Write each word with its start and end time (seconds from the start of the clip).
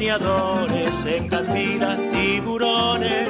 Soñadores, 0.00 1.04
en 1.04 1.28
cantinas 1.28 2.00
tiburones, 2.10 3.28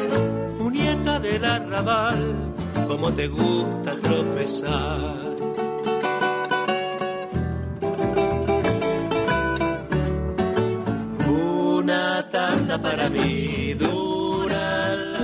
muñeca 0.56 1.18
del 1.18 1.44
arrabal, 1.44 2.54
como 2.86 3.12
te 3.12 3.26
gusta 3.26 3.96
tropezar. 3.98 5.29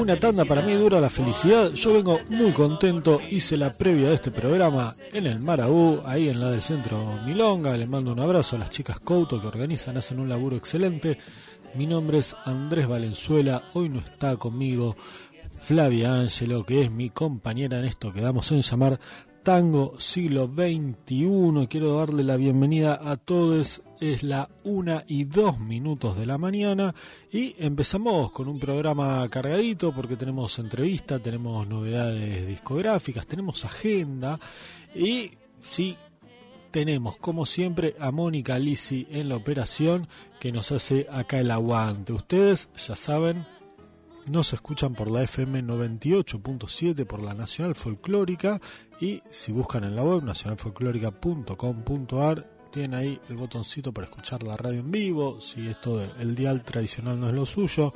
Una 0.06 0.20
tanda 0.20 0.44
para 0.44 0.62
mí 0.62 0.72
dura 0.74 1.00
la 1.00 1.10
felicidad. 1.10 1.72
Yo 1.72 1.94
vengo 1.94 2.20
muy 2.28 2.52
contento. 2.52 3.20
Hice 3.28 3.56
la 3.56 3.72
previa 3.72 4.10
de 4.10 4.14
este 4.14 4.30
programa 4.30 4.94
en 5.12 5.26
el 5.26 5.40
Marabú, 5.40 6.00
ahí 6.06 6.28
en 6.28 6.38
la 6.38 6.52
del 6.52 6.62
centro 6.62 7.18
Milonga. 7.24 7.76
Le 7.76 7.88
mando 7.88 8.12
un 8.12 8.20
abrazo 8.20 8.54
a 8.54 8.60
las 8.60 8.70
chicas 8.70 9.00
Couto 9.00 9.40
que 9.40 9.48
organizan, 9.48 9.96
hacen 9.96 10.20
un 10.20 10.28
laburo 10.28 10.54
excelente. 10.54 11.18
Mi 11.74 11.88
nombre 11.88 12.18
es 12.18 12.36
Andrés 12.44 12.86
Valenzuela. 12.86 13.64
Hoy 13.74 13.88
no 13.88 13.98
está 13.98 14.36
conmigo 14.36 14.96
Flavia 15.58 16.14
Ángelo, 16.14 16.64
que 16.64 16.82
es 16.82 16.90
mi 16.92 17.10
compañera 17.10 17.80
en 17.80 17.86
esto 17.86 18.12
que 18.12 18.20
damos 18.20 18.52
en 18.52 18.62
llamar 18.62 19.00
Tango 19.46 19.94
Siglo 20.00 20.50
XXI. 20.52 21.68
Quiero 21.68 21.98
darle 21.98 22.24
la 22.24 22.36
bienvenida 22.36 22.98
a 23.00 23.16
todos. 23.16 23.84
Es 24.00 24.24
la 24.24 24.50
una 24.64 25.04
y 25.06 25.22
dos 25.22 25.60
minutos 25.60 26.18
de 26.18 26.26
la 26.26 26.36
mañana 26.36 26.92
y 27.30 27.54
empezamos 27.56 28.32
con 28.32 28.48
un 28.48 28.58
programa 28.58 29.24
cargadito 29.28 29.94
porque 29.94 30.16
tenemos 30.16 30.58
entrevista, 30.58 31.20
tenemos 31.20 31.64
novedades 31.68 32.44
discográficas, 32.44 33.24
tenemos 33.28 33.64
agenda 33.64 34.40
y 34.96 35.30
sí, 35.62 35.96
tenemos 36.72 37.16
como 37.16 37.46
siempre 37.46 37.94
a 38.00 38.10
Mónica 38.10 38.58
Lisi 38.58 39.06
en 39.12 39.28
la 39.28 39.36
operación 39.36 40.08
que 40.40 40.50
nos 40.50 40.72
hace 40.72 41.06
acá 41.08 41.38
el 41.38 41.52
aguante. 41.52 42.12
Ustedes 42.12 42.68
ya 42.76 42.96
saben, 42.96 43.46
nos 44.30 44.52
escuchan 44.52 44.94
por 44.94 45.10
la 45.10 45.22
FM 45.22 45.64
98.7 45.64 47.06
por 47.06 47.22
la 47.22 47.32
Nacional 47.34 47.74
Folclórica 47.74 48.60
y 49.00 49.22
si 49.30 49.52
buscan 49.52 49.84
en 49.84 49.94
la 49.94 50.02
web 50.02 50.24
nacionalfolclórica.com.ar 50.24 52.56
tienen 52.72 52.94
ahí 52.94 53.20
el 53.30 53.36
botoncito 53.36 53.92
para 53.92 54.06
escuchar 54.06 54.42
la 54.42 54.56
radio 54.56 54.80
en 54.80 54.90
vivo, 54.90 55.40
si 55.40 55.66
esto 55.66 56.02
el 56.18 56.34
dial 56.34 56.62
tradicional 56.62 57.18
no 57.18 57.28
es 57.28 57.32
lo 57.32 57.46
suyo, 57.46 57.94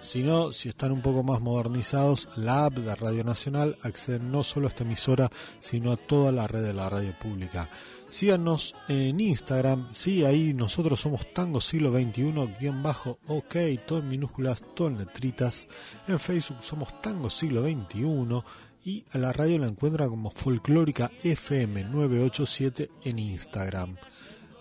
sino 0.00 0.52
si 0.52 0.70
están 0.70 0.92
un 0.92 1.02
poco 1.02 1.22
más 1.22 1.40
modernizados, 1.40 2.28
la 2.36 2.64
app 2.64 2.72
de 2.74 2.96
Radio 2.96 3.24
Nacional 3.24 3.76
accede 3.82 4.20
no 4.20 4.42
solo 4.42 4.68
a 4.68 4.70
esta 4.70 4.84
emisora, 4.84 5.30
sino 5.60 5.92
a 5.92 5.98
toda 5.98 6.32
la 6.32 6.46
red 6.46 6.62
de 6.62 6.72
la 6.72 6.88
radio 6.88 7.12
pública. 7.18 7.68
Síganos 8.12 8.74
en 8.88 9.18
Instagram, 9.20 9.88
sí, 9.94 10.22
ahí 10.22 10.52
nosotros 10.52 11.00
somos 11.00 11.32
Tango 11.32 11.62
Siglo 11.62 11.90
XXI, 11.90 12.34
guion 12.60 12.82
bajo, 12.82 13.18
ok, 13.26 13.56
todo 13.86 14.00
en 14.00 14.08
minúsculas, 14.08 14.62
todo 14.74 14.88
en 14.88 14.98
letritas. 14.98 15.66
En 16.06 16.20
Facebook 16.20 16.58
somos 16.60 17.00
Tango 17.00 17.30
Siglo 17.30 17.62
XXI 17.62 18.42
y 18.84 19.06
a 19.12 19.16
la 19.16 19.32
radio 19.32 19.58
la 19.60 19.68
encuentra 19.68 20.08
como 20.08 20.30
Folclórica 20.30 21.10
FM 21.22 21.84
987 21.84 22.90
en 23.04 23.18
Instagram. 23.18 23.96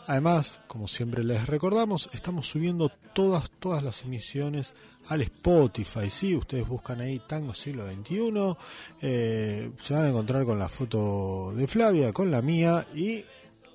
Además, 0.08 0.62
como 0.68 0.88
siempre 0.88 1.22
les 1.26 1.46
recordamos, 1.46 2.16
estamos 2.16 2.48
subiendo 2.48 2.90
todas, 3.14 3.52
todas 3.52 3.84
las 3.84 4.04
emisiones 4.04 4.74
al 5.10 5.24
Spotify. 5.24 6.10
Si 6.10 6.38
ustedes 6.38 6.66
buscan 6.66 7.02
ahí 7.02 7.22
Tango 7.28 7.54
Siglo 7.54 7.86
XXI, 7.86 8.56
eh, 9.02 9.72
se 9.78 9.94
van 9.94 10.06
a 10.06 10.10
encontrar 10.10 10.46
con 10.46 10.58
la 10.58 10.70
foto 10.70 11.54
de 11.54 11.68
Flavia, 11.68 12.14
con 12.14 12.32
la 12.32 12.42
mía 12.42 12.88
y 12.96 13.26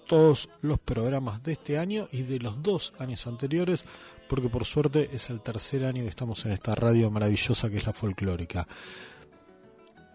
todos 0.07 0.49
los 0.63 0.79
programas 0.79 1.43
de 1.43 1.53
este 1.53 1.79
año 1.79 2.09
y 2.13 2.23
de 2.23 2.39
los 2.39 2.63
dos 2.63 2.93
años 2.99 3.27
anteriores, 3.27 3.85
porque 4.29 4.49
por 4.49 4.65
suerte 4.65 5.11
es 5.13 5.31
el 5.31 5.41
tercer 5.41 5.85
año 5.85 6.03
que 6.03 6.09
estamos 6.09 6.45
en 6.47 6.53
esta 6.53 6.75
radio 6.75 7.11
maravillosa 7.11 7.71
que 7.71 7.79
es 7.79 7.87
la 7.87 7.93
folclórica. 7.93 8.67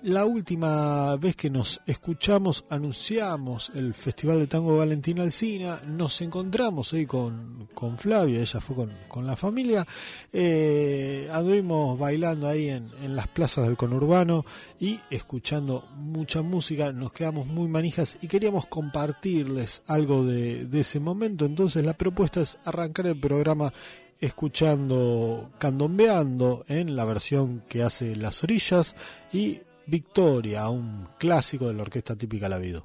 La 0.03 0.25
última 0.25 1.15
vez 1.17 1.35
que 1.35 1.51
nos 1.51 1.79
escuchamos 1.85 2.65
anunciamos 2.71 3.71
el 3.75 3.93
Festival 3.93 4.39
de 4.39 4.47
Tango 4.47 4.75
Valentina 4.75 5.21
Alcina, 5.21 5.79
nos 5.85 6.21
encontramos 6.21 6.91
ahí 6.93 7.05
con, 7.05 7.69
con 7.75 7.99
Flavia, 7.99 8.39
ella 8.39 8.59
fue 8.59 8.87
con, 9.07 9.27
la 9.27 9.35
familia, 9.35 9.85
eh, 10.33 11.29
anduvimos 11.31 11.99
bailando 11.99 12.47
ahí 12.47 12.69
en, 12.69 12.89
en, 13.03 13.15
las 13.15 13.27
plazas 13.27 13.67
del 13.67 13.77
conurbano 13.77 14.43
y 14.79 14.99
escuchando 15.11 15.87
mucha 15.97 16.41
música, 16.41 16.91
nos 16.91 17.13
quedamos 17.13 17.45
muy 17.45 17.67
manijas 17.67 18.17
y 18.23 18.27
queríamos 18.27 18.65
compartirles 18.65 19.83
algo 19.85 20.25
de, 20.25 20.65
de 20.65 20.79
ese 20.79 20.99
momento, 20.99 21.45
entonces 21.45 21.85
la 21.85 21.93
propuesta 21.93 22.41
es 22.41 22.57
arrancar 22.65 23.05
el 23.05 23.19
programa 23.19 23.71
escuchando 24.19 25.51
Candombeando 25.59 26.65
en 26.67 26.95
la 26.95 27.05
versión 27.05 27.63
que 27.69 27.83
hace 27.83 28.15
Las 28.15 28.43
Orillas 28.43 28.95
y 29.31 29.61
Victoria, 29.87 30.69
un 30.69 31.09
clásico 31.17 31.67
de 31.67 31.73
la 31.73 31.81
orquesta 31.81 32.15
típica 32.15 32.47
La 32.47 32.57
Vida. 32.57 32.83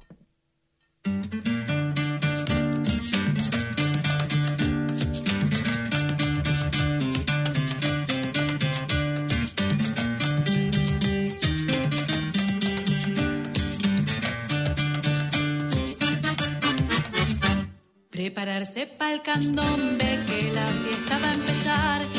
Prepararse 18.09 18.87
para 18.87 19.13
el 19.13 19.21
candombe 19.21 20.19
que 20.27 20.51
la 20.51 20.67
fiesta 20.67 21.19
va 21.19 21.29
a 21.29 21.33
empezar. 21.33 22.16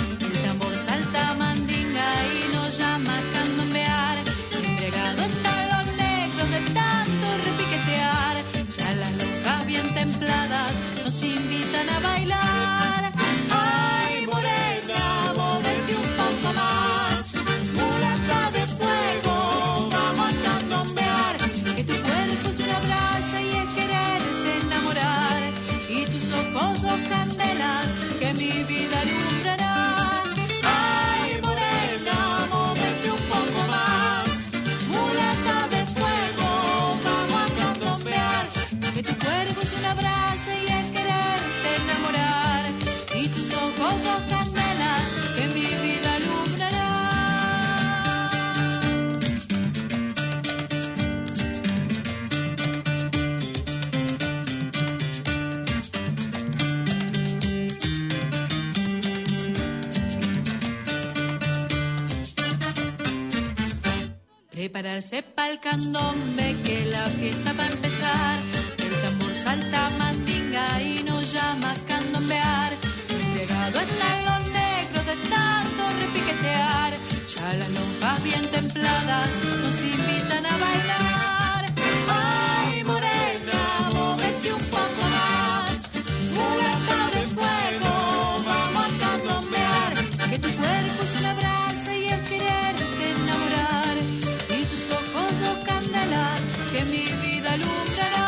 prepararse 64.68 65.22
pa'l 65.22 65.58
candombe, 65.60 66.54
que 66.62 66.84
la 66.94 67.06
fiesta 67.18 67.54
va 67.58 67.64
a 67.64 67.68
empezar. 67.68 68.38
El 68.76 68.94
tambor 69.02 69.34
salta 69.34 69.88
mandinga 69.98 70.82
y 70.82 71.02
nos 71.04 71.32
llama 71.32 71.72
a 71.72 71.86
candombear. 71.86 72.72
Entregado 73.08 73.80
están 73.80 74.18
los 74.28 74.42
negros 74.60 75.04
de 75.10 75.16
tanto 75.32 75.82
repiquetear. 76.00 76.92
Ya 77.34 77.54
las 77.54 77.70
lonjas 77.70 78.22
bien 78.22 78.44
templadas 78.56 79.30
nos 79.62 79.76
invitan 79.80 80.44
a 80.44 80.54
bailar. 80.64 81.07
Vida 97.40 97.52
alumbrará. 97.52 98.27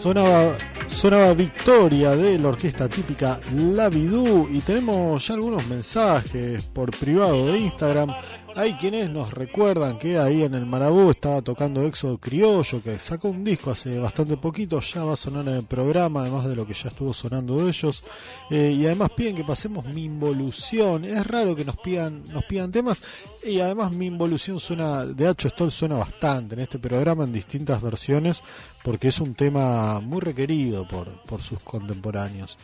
Sonaba 0.00 0.56
Sonaba 0.88 1.34
Victoria 1.34 2.16
de 2.16 2.38
la 2.38 2.48
orquesta 2.48 2.88
típica 2.88 3.40
La 3.54 3.88
Vidú 3.88 4.48
y 4.50 4.60
tenemos 4.60 5.26
ya 5.26 5.34
algunos 5.34 5.66
mensajes 5.66 6.62
por 6.64 6.90
privado 6.96 7.52
de 7.52 7.58
Instagram. 7.58 8.14
Hay 8.58 8.72
quienes 8.72 9.10
nos 9.10 9.34
recuerdan 9.34 9.98
que 9.98 10.16
ahí 10.16 10.42
en 10.42 10.54
el 10.54 10.64
Marabú 10.64 11.10
estaba 11.10 11.42
tocando 11.42 11.82
Éxodo 11.82 12.16
Criollo, 12.16 12.82
que 12.82 12.98
sacó 12.98 13.28
un 13.28 13.44
disco 13.44 13.70
hace 13.70 13.98
bastante 13.98 14.38
poquito, 14.38 14.80
ya 14.80 15.04
va 15.04 15.12
a 15.12 15.16
sonar 15.16 15.46
en 15.46 15.56
el 15.56 15.64
programa, 15.64 16.22
además 16.22 16.46
de 16.46 16.56
lo 16.56 16.66
que 16.66 16.72
ya 16.72 16.88
estuvo 16.88 17.12
sonando 17.12 17.58
de 17.58 17.68
ellos. 17.68 18.02
Eh, 18.48 18.74
y 18.74 18.86
además 18.86 19.10
piden 19.14 19.36
que 19.36 19.44
pasemos 19.44 19.84
Mi 19.84 20.04
Involución. 20.04 21.04
Es 21.04 21.26
raro 21.26 21.54
que 21.54 21.66
nos 21.66 21.76
pidan, 21.76 22.24
nos 22.32 22.44
pidan 22.44 22.72
temas. 22.72 23.02
Y 23.44 23.60
además 23.60 23.92
Mi 23.92 24.06
Involución 24.06 24.58
suena, 24.58 25.04
de 25.04 25.28
Hacho 25.28 25.50
Stoll 25.50 25.70
suena 25.70 25.96
bastante 25.96 26.54
en 26.54 26.62
este 26.62 26.78
programa 26.78 27.24
en 27.24 27.34
distintas 27.34 27.82
versiones, 27.82 28.42
porque 28.82 29.08
es 29.08 29.20
un 29.20 29.34
tema 29.34 30.00
muy 30.00 30.22
requerido 30.22 30.88
por, 30.88 31.08
por 31.24 31.42
sus 31.42 31.60
contemporáneos. 31.60 32.56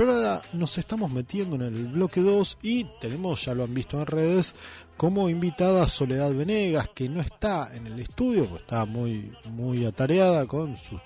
Pero 0.00 0.14
ahora 0.14 0.40
nos 0.54 0.78
estamos 0.78 1.12
metiendo 1.12 1.56
en 1.56 1.60
el 1.60 1.88
bloque 1.88 2.22
2 2.22 2.60
y 2.62 2.86
tenemos, 3.02 3.44
ya 3.44 3.54
lo 3.54 3.64
han 3.64 3.74
visto 3.74 4.00
en 4.00 4.06
redes, 4.06 4.54
como 4.96 5.28
invitada 5.28 5.86
Soledad 5.90 6.32
Venegas, 6.32 6.88
que 6.94 7.06
no 7.10 7.20
está 7.20 7.76
en 7.76 7.86
el 7.86 8.00
estudio, 8.00 8.48
pues 8.48 8.62
está 8.62 8.86
muy, 8.86 9.30
muy 9.50 9.84
atareada 9.84 10.46
con 10.46 10.78
sus 10.78 11.02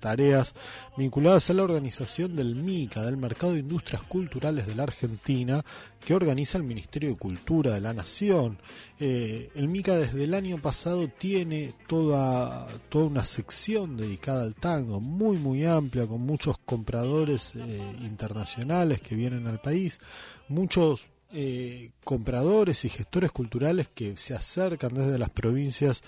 tareas 0.00 0.56
vinculadas 0.96 1.50
a 1.50 1.54
la 1.54 1.62
organización 1.62 2.34
del 2.34 2.56
MICA, 2.56 3.04
del 3.04 3.16
Mercado 3.16 3.52
de 3.52 3.60
Industrias 3.60 4.02
Culturales 4.02 4.66
de 4.66 4.74
la 4.74 4.82
Argentina, 4.82 5.64
que 6.06 6.14
organiza 6.14 6.56
el 6.56 6.62
Ministerio 6.62 7.10
de 7.10 7.16
Cultura 7.16 7.74
de 7.74 7.80
la 7.80 7.92
Nación. 7.92 8.58
Eh, 9.00 9.50
el 9.56 9.66
MICA 9.66 9.96
desde 9.96 10.22
el 10.22 10.34
año 10.34 10.62
pasado 10.62 11.08
tiene 11.08 11.74
toda, 11.88 12.68
toda 12.88 13.06
una 13.06 13.24
sección 13.24 13.96
dedicada 13.96 14.44
al 14.44 14.54
tango, 14.54 15.00
muy 15.00 15.36
muy 15.36 15.64
amplia, 15.64 16.06
con 16.06 16.20
muchos 16.20 16.58
compradores 16.58 17.56
eh, 17.56 17.80
internacionales 18.02 19.02
que 19.02 19.16
vienen 19.16 19.48
al 19.48 19.60
país, 19.60 19.98
muchos 20.46 21.08
eh, 21.32 21.90
compradores 22.04 22.84
y 22.84 22.88
gestores 22.88 23.32
culturales 23.32 23.88
que 23.92 24.16
se 24.16 24.32
acercan 24.32 24.94
desde 24.94 25.18
las 25.18 25.30
provincias 25.30 26.04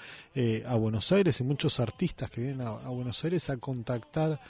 a 0.65 0.77
Buenos 0.77 1.11
Aires 1.11 1.41
y 1.41 1.43
muchos 1.43 1.81
artistas 1.81 2.31
que 2.31 2.41
vienen 2.41 2.61
a, 2.61 2.89
Buenos 2.89 3.25
Aires 3.25 3.51
a 3.51 3.57
contactar 3.57 4.41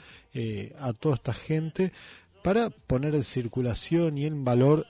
a 0.79 0.93
toda 0.93 1.15
esta 1.15 1.33
gente 1.33 1.91
para 2.45 2.69
poner 2.69 3.15
en 3.15 3.25
circulación 3.25 4.19
y 4.19 4.27
en 4.27 4.45
valor 4.45 4.87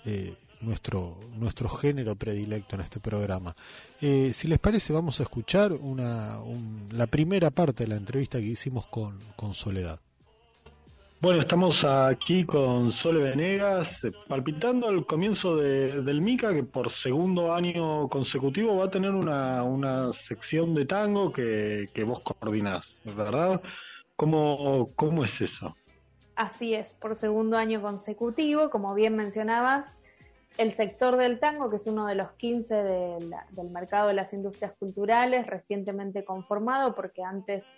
nuestro, 0.61 1.19
nuestro 1.37 1.69
género 1.69 2.17
predilecto 2.17 2.75
en 2.77 2.83
este 2.83 3.00
programa. 3.00 3.55
Eh, 4.00 4.33
si 4.33 4.49
les 4.49 4.59
parece, 4.59 4.93
vamos 4.93 5.21
a 5.21 5.23
escuchar 5.25 5.73
una, 5.73 6.41
un- 6.41 6.88
la 6.93 7.07
primera 7.07 7.50
parte 7.50 7.85
de 7.85 7.91
la 7.91 7.97
entrevista 7.97 8.38
que 8.38 8.47
hicimos 8.47 8.87
con, 8.87 9.19
con 9.37 9.55
Soledad. 9.55 10.00
Bueno, 11.21 11.41
estamos 11.41 11.83
aquí 11.85 12.45
con 12.45 12.93
Sole 12.93 13.19
Venegas, 13.31 14.05
eh, 14.05 14.12
palpitando 14.29 14.88
el 14.88 15.05
comienzo 15.05 15.57
de- 15.57 16.03
del 16.03 16.21
MICA, 16.21 16.55
que 16.55 16.62
por 16.62 16.91
segundo 16.91 17.53
año 17.53 18.09
consecutivo 18.09 18.77
va 18.77 18.85
a 18.85 18.91
tener 18.91 19.11
una, 19.11 19.65
una 19.65 20.12
sección 20.12 20.75
de 20.75 20.87
tango 20.87 21.33
que, 21.33 21.88
que 21.93 22.05
vos 22.05 22.21
coordinás, 22.21 22.97
¿verdad? 23.05 23.61
¿Cómo, 24.15 24.91
¿Cómo 24.95 25.25
es 25.25 25.41
eso? 25.41 25.77
Así 26.37 26.73
es, 26.75 26.95
por 26.95 27.17
segundo 27.17 27.57
año 27.57 27.83
consecutivo, 27.83 28.71
como 28.71 28.95
bien 28.95 29.17
mencionabas, 29.17 29.93
el 30.59 30.73
sector 30.73 31.17
del 31.17 31.38
tango, 31.38 31.71
que 31.71 31.77
es 31.77 31.87
uno 31.87 32.07
de 32.07 32.17
los 32.17 32.33
15 32.33 32.75
de 32.75 33.21
la- 33.21 33.47
del 33.50 33.71
mercado 33.71 34.09
de 34.09 34.15
las 34.15 34.33
industrias 34.33 34.73
culturales, 34.79 35.47
recientemente 35.47 36.25
conformado, 36.25 36.95
porque 36.95 37.23
antes 37.23 37.71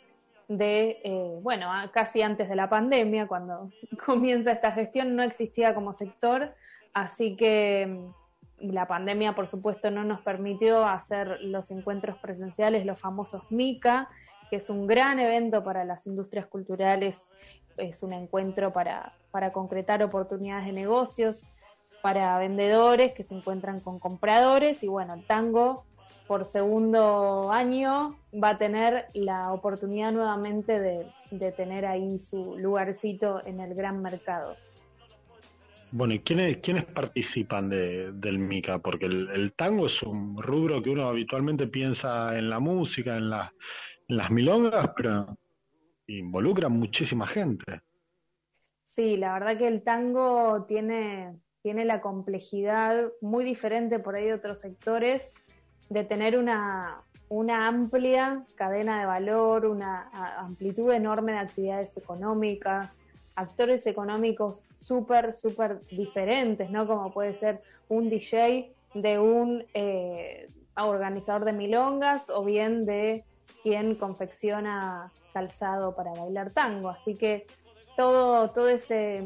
de, 0.49 0.99
eh, 1.05 1.39
bueno, 1.43 1.71
casi 1.93 2.23
antes 2.23 2.49
de 2.49 2.57
la 2.57 2.69
pandemia, 2.69 3.29
cuando 3.29 3.71
comienza 4.05 4.51
esta 4.51 4.73
gestión, 4.73 5.15
no 5.15 5.23
existía 5.23 5.75
como 5.75 5.93
sector, 5.93 6.55
así 6.95 7.37
que 7.37 7.87
mm, 7.87 8.73
la 8.73 8.89
pandemia, 8.89 9.35
por 9.35 9.47
supuesto, 9.47 9.91
no 9.91 10.03
nos 10.05 10.23
permitió 10.23 10.85
hacer 10.85 11.39
los 11.43 11.71
encuentros 11.71 12.19
presenciales, 12.19 12.87
los 12.87 12.99
famosos 12.99 13.43
MICA, 13.51 14.09
que 14.49 14.57
es 14.57 14.71
un 14.71 14.87
gran 14.87 15.19
evento 15.19 15.63
para 15.63 15.85
las 15.85 16.07
industrias 16.07 16.47
culturales. 16.47 17.29
Es 17.77 18.03
un 18.03 18.13
encuentro 18.13 18.73
para, 18.73 19.13
para 19.31 19.53
concretar 19.53 20.03
oportunidades 20.03 20.67
de 20.67 20.73
negocios, 20.73 21.47
para 22.01 22.39
vendedores 22.39 23.13
que 23.15 23.25
se 23.25 23.35
encuentran 23.35 23.81
con 23.81 23.99
compradores 24.01 24.83
y 24.83 24.89
bueno, 24.89 25.15
el 25.15 25.25
tango 25.27 25.87
por 26.27 26.45
segundo 26.47 27.51
año 27.53 28.23
va 28.33 28.51
a 28.51 28.59
tener 28.59 29.11
la 29.15 29.53
oportunidad 29.53 30.13
nuevamente 30.13 30.79
de, 30.81 31.13
de 31.31 31.53
tener 31.53 31.87
ahí 31.87 32.19
su 32.19 32.57
lugarcito 32.59 33.45
en 33.47 33.61
el 33.61 33.75
gran 33.75 34.01
mercado. 34.03 34.61
Bueno, 35.93 36.15
¿y 36.15 36.21
quiénes, 36.21 36.59
quiénes 36.59 36.85
participan 36.85 37.69
de, 37.69 38.13
del 38.13 38.39
MICA? 38.39 38.79
Porque 38.79 39.07
el, 39.07 39.29
el 39.31 39.55
tango 39.55 39.87
es 39.87 40.03
un 40.03 40.41
rubro 40.41 40.83
que 40.83 40.91
uno 40.91 41.09
habitualmente 41.09 41.67
piensa 41.67 42.39
en 42.39 42.49
la 42.49 42.61
música, 42.61 43.17
en, 43.17 43.31
la- 43.31 43.53
en 44.09 44.17
las 44.17 44.31
milongas, 44.31 44.91
pero 44.97 45.27
involucra 46.09 46.69
muchísima 46.69 47.27
gente. 47.27 47.81
Sí, 48.85 49.17
la 49.17 49.33
verdad 49.35 49.57
que 49.59 49.69
el 49.69 49.85
tango 49.85 50.65
tiene, 50.67 51.39
tiene 51.63 51.85
la 51.85 52.01
complejidad 52.01 53.11
muy 53.21 53.45
diferente 53.45 53.99
por 53.99 54.15
ahí 54.15 54.27
de 54.27 54.35
otros 54.35 54.61
sectores 54.61 55.33
de 55.89 56.05
tener 56.05 56.39
una, 56.39 57.03
una 57.29 57.67
amplia 57.67 58.45
cadena 58.55 59.01
de 59.01 59.07
valor, 59.07 59.67
una 59.67 60.09
amplitud 60.39 60.93
enorme 60.93 61.33
de 61.33 61.39
actividades 61.39 61.97
económicas, 61.97 62.97
actores 63.35 63.87
económicos 63.87 64.67
súper, 64.79 65.35
súper 65.35 65.81
diferentes, 65.89 66.71
¿no? 66.71 66.87
Como 66.87 67.13
puede 67.13 67.35
ser 67.35 67.61
un 67.89 68.09
DJ 68.09 68.73
de 68.95 69.19
un 69.19 69.65
eh, 69.75 70.49
organizador 70.77 71.45
de 71.45 71.53
milongas 71.53 72.31
o 72.31 72.45
bien 72.45 72.87
de 72.87 73.25
quien 73.63 73.95
confecciona 73.95 75.13
calzado 75.33 75.95
para 75.95 76.13
bailar 76.13 76.51
tango. 76.51 76.89
Así 76.89 77.15
que 77.15 77.47
todo, 78.01 78.49
todo 78.53 78.71
ese, 78.71 79.23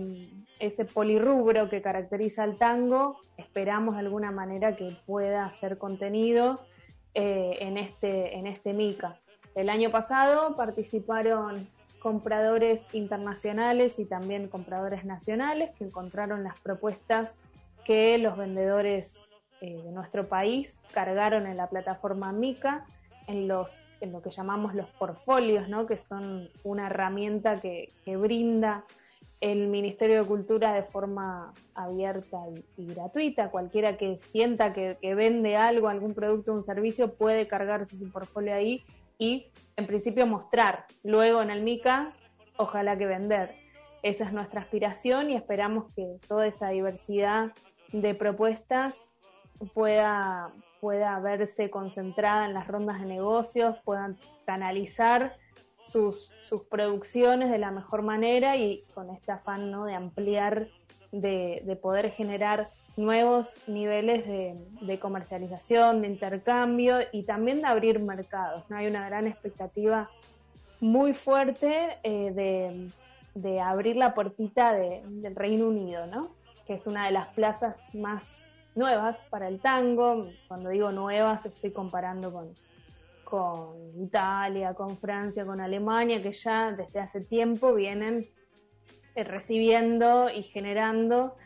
ese 0.59 0.85
polirrubro 0.85 1.69
que 1.69 1.81
caracteriza 1.81 2.43
al 2.43 2.57
tango, 2.59 3.21
esperamos 3.37 3.95
de 3.95 4.01
alguna 4.01 4.33
manera 4.33 4.75
que 4.75 4.97
pueda 5.07 5.49
ser 5.53 5.79
contenido 5.79 6.59
eh, 7.15 7.59
en, 7.61 7.79
este, 7.79 8.37
en 8.37 8.49
este 8.49 8.73
MICA. 8.73 9.21
El 9.55 9.69
año 9.69 9.93
pasado 9.93 10.57
participaron 10.57 11.69
compradores 12.01 12.93
internacionales 12.93 14.01
y 14.01 14.07
también 14.07 14.49
compradores 14.49 15.05
nacionales 15.05 15.71
que 15.77 15.85
encontraron 15.85 16.43
las 16.43 16.59
propuestas 16.59 17.39
que 17.85 18.19
los 18.19 18.37
vendedores 18.37 19.29
eh, 19.61 19.81
de 19.85 19.93
nuestro 19.93 20.27
país 20.27 20.81
cargaron 20.93 21.47
en 21.47 21.59
la 21.59 21.69
plataforma 21.69 22.33
MICA, 22.33 22.85
en 23.29 23.47
los 23.47 23.69
en 24.01 24.13
lo 24.13 24.23
que 24.23 24.31
llamamos 24.31 24.75
los 24.75 24.89
portfolios, 24.91 25.69
¿no? 25.69 25.87
que 25.87 25.97
son 25.97 26.49
una 26.63 26.87
herramienta 26.87 27.61
que, 27.61 27.93
que 28.05 28.17
brinda 28.17 28.85
el 29.41 29.69
Ministerio 29.69 30.23
de 30.23 30.27
Cultura 30.27 30.73
de 30.73 30.83
forma 30.83 31.53
abierta 31.75 32.39
y, 32.77 32.87
gratuita. 32.87 33.51
Cualquiera 33.51 33.97
que 33.97 34.17
sienta 34.17 34.73
que, 34.73 34.97
que, 35.01 35.15
vende 35.15 35.57
algo, 35.57 35.89
algún 35.89 36.15
producto 36.15 36.53
o 36.53 36.57
un 36.57 36.65
servicio, 36.65 37.15
puede 37.15 37.47
cargarse 37.47 37.97
su 37.97 38.11
portfolio 38.11 38.55
ahí 38.55 38.85
y, 39.19 39.49
en 39.77 39.87
principio, 39.87 40.27
mostrar. 40.27 40.87
Luego, 41.03 41.43
en 41.43 41.51
el 41.51 41.63
MICA, 41.63 42.13
ojalá 42.57 42.97
que 42.97 43.07
vender. 43.07 43.55
Esa 44.03 44.25
es 44.25 44.33
nuestra 44.33 44.61
aspiración 44.61 45.31
y 45.31 45.37
esperamos 45.37 45.93
que 45.95 46.19
toda 46.29 46.47
esa 46.47 46.69
diversidad 46.69 47.53
de 47.93 48.15
propuestas 48.15 49.09
pueda, 49.73 50.53
pueda 50.85 51.19
verse 51.19 51.71
concentrada 51.71 52.45
en 52.45 52.53
las 52.53 52.69
rondas 52.69 53.01
de 53.01 53.07
negocios, 53.07 53.79
puedan 53.87 54.19
canalizar 54.45 55.35
sus, 55.79 56.31
sus 56.47 56.65
producciones 56.65 57.51
de 57.51 57.57
la 57.57 57.71
mejor 57.71 58.03
manera 58.03 58.59
y 58.59 58.85
con 58.93 59.09
este 59.09 59.33
afán 59.33 59.71
¿no? 59.71 59.87
de 59.87 59.95
ampliar, 59.95 60.69
de, 61.11 61.63
de 61.65 61.77
poder 61.77 62.11
generar 62.11 62.69
nuevos 62.99 63.57
niveles 63.67 64.27
de, 64.27 64.57
de, 64.83 64.99
comercialización, 64.99 66.03
de 66.03 66.09
intercambio 66.09 66.99
y 67.13 67.23
también 67.23 67.63
de 67.63 67.67
abrir 67.67 67.99
mercados. 67.99 68.65
¿no? 68.69 68.77
Hay 68.77 68.87
una 68.87 69.07
gran 69.07 69.27
expectativa 69.27 70.11
muy 70.81 71.15
fuerte 71.15 71.97
eh, 72.03 72.31
de, 72.35 72.91
de, 73.35 73.59
abrir 73.59 73.97
la 73.97 74.13
puertita 74.13 74.75
de, 74.75 75.01
del 75.07 75.35
Reino 75.35 75.67
Unido, 75.67 76.07
¿no? 76.09 76.29
que 76.67 76.75
es 76.75 76.87
una 76.87 77.07
de 77.07 77.13
las 77.13 77.29
plazas 77.29 77.87
más 77.95 78.54
nuevas 78.75 79.19
para 79.31 79.49
el 79.49 79.61
tango. 79.61 80.29
Cuando 80.49 80.71
digo 80.71 80.93
nuevas 80.93 81.47
estoy 81.47 81.71
comparando 81.73 82.33
con, 82.33 82.55
con 83.25 84.03
Italia, 84.03 84.75
con 84.75 84.97
Francia, 84.99 85.45
con 85.47 85.61
Alemania, 85.61 86.23
que 86.23 86.33
ya 86.33 86.73
desde 86.73 87.01
hace 87.01 87.21
tiempo 87.21 87.75
vienen 87.75 88.29
eh, 89.15 89.25
recibiendo 89.25 90.29
y 90.29 90.43
generando 90.43 91.37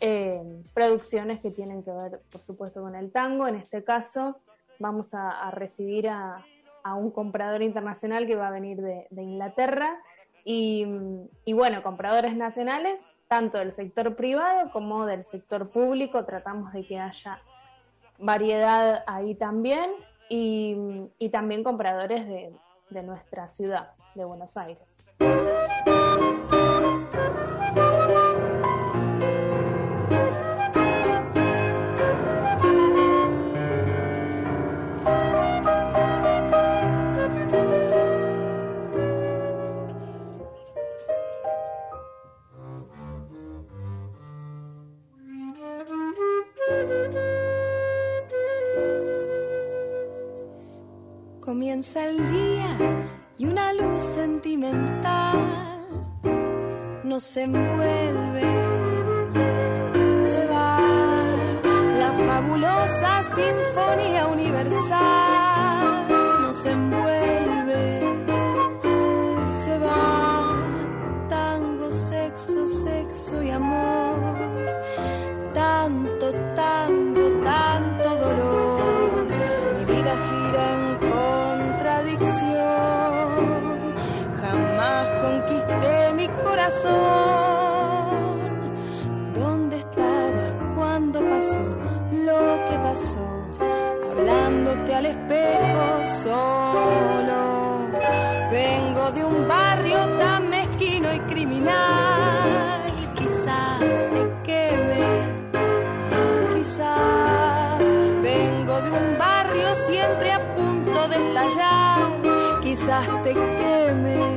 eh, 0.00 0.42
producciones 0.74 1.40
que 1.40 1.50
tienen 1.50 1.82
que 1.82 1.90
ver, 1.90 2.20
por 2.30 2.42
supuesto, 2.42 2.82
con 2.82 2.94
el 2.94 3.10
tango. 3.10 3.46
En 3.48 3.54
este 3.56 3.82
caso, 3.82 4.36
vamos 4.78 5.14
a, 5.14 5.30
a 5.30 5.50
recibir 5.50 6.08
a, 6.08 6.44
a, 6.82 6.94
un 6.94 7.10
comprador 7.10 7.62
internacional 7.62 8.26
que 8.26 8.36
va 8.36 8.48
a 8.48 8.50
venir 8.50 8.78
de, 8.82 9.06
de 9.10 9.22
Inglaterra 9.22 9.96
Y, 10.46 10.84
y 11.46 11.54
bueno, 11.54 11.82
compradores 11.82 12.36
nacionales, 12.36 13.13
tanto 13.34 13.58
del 13.58 13.72
sector 13.72 14.14
privado 14.14 14.70
como 14.70 15.06
del 15.06 15.24
sector 15.24 15.68
público, 15.68 16.24
tratamos 16.24 16.72
de 16.72 16.86
que 16.86 17.00
haya 17.00 17.40
variedad 18.16 19.02
ahí 19.08 19.34
también 19.34 19.90
y, 20.28 20.76
y 21.18 21.30
también 21.30 21.64
compradores 21.64 22.28
de, 22.28 22.54
de 22.90 23.02
nuestra 23.02 23.48
ciudad, 23.48 23.90
de 24.14 24.24
Buenos 24.24 24.56
Aires. 24.56 25.04
Comienza 51.92 52.06
día 52.32 53.04
y 53.36 53.46
una 53.46 53.72
luz 53.74 54.02
sentimental 54.02 55.38
nos 57.04 57.36
envuelve. 57.36 58.42
Se 60.30 60.46
va 60.46 60.80
la 61.98 62.12
fabulosa 62.26 63.22
sinfonía 63.24 64.26
universal, 64.28 66.08
nos 66.40 66.64
envuelve. 66.64 68.00
Se 69.52 69.78
va 69.78 70.56
tango, 71.28 71.92
sexo, 71.92 72.66
sexo 72.66 73.42
y 73.42 73.50
amor. 73.50 74.38
Tanto 75.52 76.32
tango, 76.54 77.28
tanto 77.44 77.73
¿Dónde 89.34 89.76
estabas 89.76 90.56
cuando 90.74 91.20
pasó 91.28 91.60
lo 92.10 92.58
que 92.68 92.78
pasó? 92.82 93.18
Hablándote 94.10 94.94
al 94.94 95.06
espejo 95.06 96.06
solo. 96.06 97.90
Vengo 98.50 99.10
de 99.10 99.24
un 99.24 99.46
barrio 99.46 99.98
tan 100.18 100.48
mezquino 100.48 101.12
y 101.12 101.20
criminal. 101.20 102.82
Quizás 103.14 103.80
te 103.80 104.32
queme 104.44 105.34
quizás 106.64 107.94
vengo 108.22 108.80
de 108.80 108.90
un 108.90 109.18
barrio 109.18 109.76
siempre 109.76 110.32
a 110.32 110.54
punto 110.54 111.08
de 111.08 111.16
estallar, 111.16 112.60
quizás 112.62 113.06
te 113.22 113.34
queme, 113.34 114.33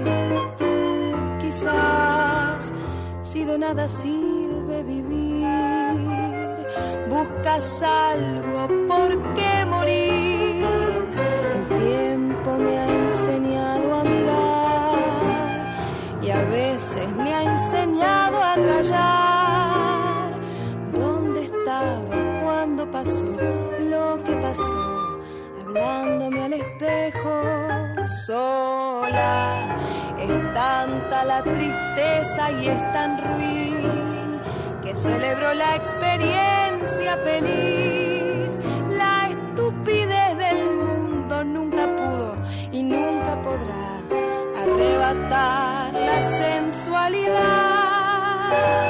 nada 3.58 3.88
sirve 3.88 4.84
vivir, 4.84 5.48
buscas 7.10 7.82
algo 7.82 8.68
por 8.88 9.34
qué 9.34 9.66
morir. 9.66 10.66
El 11.56 11.64
tiempo 11.80 12.58
me 12.58 12.78
ha 12.78 12.88
enseñado 12.88 13.96
a 14.00 14.04
mirar 14.04 14.98
y 16.22 16.30
a 16.30 16.42
veces 16.44 17.10
me 17.16 17.34
ha 17.34 17.44
enseñado 17.44 18.38
a 18.44 18.56
callar. 18.56 20.32
¿Dónde 20.94 21.46
estaba 21.46 22.00
cuando 22.44 22.92
pasó 22.92 23.26
lo 23.90 24.24
que 24.24 24.36
pasó? 24.36 25.20
Hablándome 25.66 26.44
al 26.44 26.54
espejo 26.54 27.42
sola. 28.26 29.78
Es 30.20 30.54
tanta 30.54 31.26
la 31.26 31.44
tristeza 31.44 32.52
y 32.52 32.68
es 32.68 32.94
tan 32.94 33.18
ruin 33.22 34.42
que 34.84 34.96
celebro 34.96 35.54
la 35.54 35.76
experiencia 35.76 37.18
feliz. 37.24 38.60
La 38.90 39.30
estupidez 39.30 40.38
del 40.38 40.72
mundo 40.72 41.44
nunca 41.44 41.88
pudo 41.96 42.36
y 42.72 42.82
nunca 42.84 43.42
podrá 43.42 44.00
arrebatar 44.64 45.94
la 45.94 46.22
sensualidad. 46.38 48.87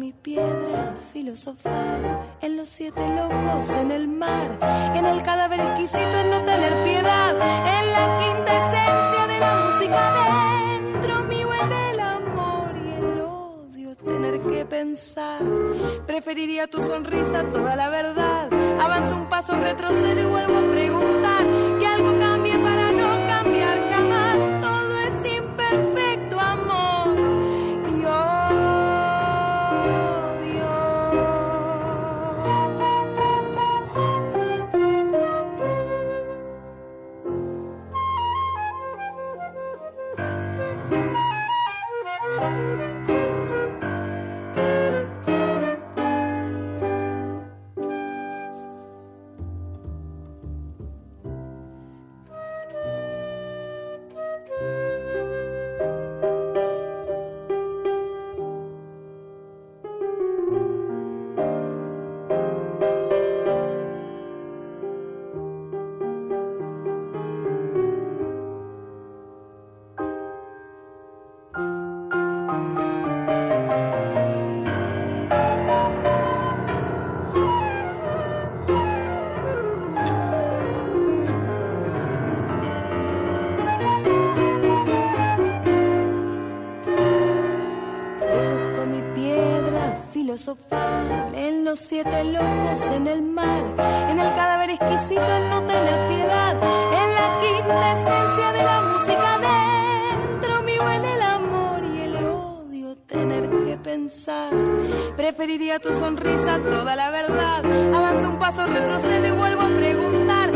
Mi 0.00 0.14
piedra 0.14 0.94
filosofal 1.12 2.24
en 2.40 2.56
los 2.56 2.70
siete 2.70 3.06
locos, 3.06 3.68
en 3.72 3.90
el 3.90 4.08
mar, 4.08 4.58
en 4.96 5.04
el 5.04 5.22
cadáver 5.22 5.60
exquisito, 5.60 6.16
en 6.16 6.30
no 6.30 6.42
tener 6.42 6.72
piedad, 6.84 7.32
en 7.32 7.92
la 7.92 8.18
quinta 8.18 8.58
esencia 8.60 9.26
de 9.26 9.40
la 9.40 9.66
música 9.66 10.62
dentro 10.80 11.22
mío, 11.24 11.48
en 11.52 11.72
el 11.72 12.00
amor 12.00 12.70
y 12.82 12.92
el 12.92 13.20
odio, 13.20 13.94
tener 13.96 14.40
que 14.40 14.64
pensar. 14.64 15.42
Preferiría 16.06 16.66
tu 16.66 16.80
sonrisa, 16.80 17.44
toda 17.52 17.76
la 17.76 17.90
verdad. 17.90 18.48
Avanzo 18.80 19.16
un 19.16 19.28
paso, 19.28 19.54
retrocedo 19.54 20.18
y 20.18 20.24
vuelvo 20.24 20.56
a 20.66 20.70
preguntar 20.70 21.46
siete 92.02 92.24
locos, 92.24 92.90
en 92.92 93.06
el 93.06 93.22
mar, 93.22 93.62
en 94.08 94.18
el 94.18 94.34
cadáver 94.34 94.70
exquisito, 94.70 95.22
en 95.22 95.50
no 95.50 95.62
tener 95.66 96.08
piedad, 96.08 96.52
en 96.52 97.14
la 97.14 97.40
quinta 97.42 97.92
esencia 97.92 98.52
de 98.52 98.62
la 98.62 98.82
música 98.82 99.38
dentro 100.30 100.62
mío, 100.62 100.90
en 100.90 101.04
el 101.04 101.22
amor 101.22 101.84
y 101.84 102.00
el 102.00 102.16
odio, 102.24 102.96
tener 103.06 103.50
que 103.64 103.76
pensar. 103.76 104.52
Preferiría 105.16 105.78
tu 105.78 105.92
sonrisa, 105.92 106.58
toda 106.58 106.96
la 106.96 107.10
verdad. 107.10 107.64
Avanzo 107.94 108.30
un 108.30 108.38
paso, 108.38 108.66
retrocedo 108.66 109.28
y 109.28 109.32
vuelvo 109.32 109.62
a 109.62 109.76
preguntar 109.76 110.50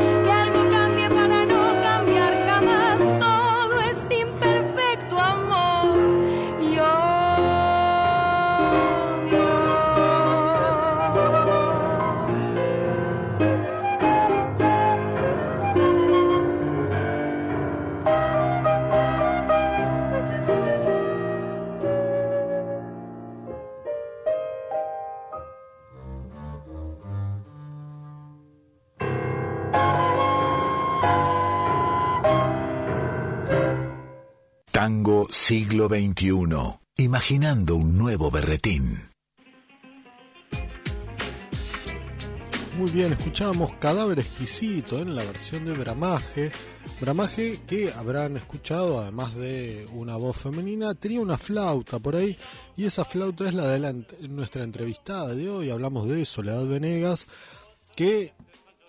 imaginando 36.96 37.76
un 37.76 37.98
nuevo 37.98 38.30
berretín. 38.30 38.98
Muy 42.78 42.90
bien, 42.90 43.12
escuchábamos 43.12 43.72
Cadáver 43.74 44.20
Exquisito 44.20 44.98
en 45.00 45.14
la 45.14 45.22
versión 45.22 45.66
de 45.66 45.74
Bramaje. 45.74 46.50
Bramaje 46.98 47.60
que 47.66 47.92
habrán 47.92 48.38
escuchado, 48.38 49.00
además 49.00 49.34
de 49.34 49.86
una 49.92 50.16
voz 50.16 50.38
femenina, 50.38 50.94
tenía 50.94 51.20
una 51.20 51.36
flauta 51.36 51.98
por 51.98 52.16
ahí 52.16 52.38
y 52.74 52.86
esa 52.86 53.04
flauta 53.04 53.46
es 53.46 53.54
la 53.54 53.66
de 53.66 54.06
nuestra 54.28 54.64
entrevistada 54.64 55.34
de 55.34 55.50
hoy. 55.50 55.68
Hablamos 55.68 56.08
de 56.08 56.24
Soledad 56.24 56.64
Venegas, 56.66 57.28
que 57.94 58.33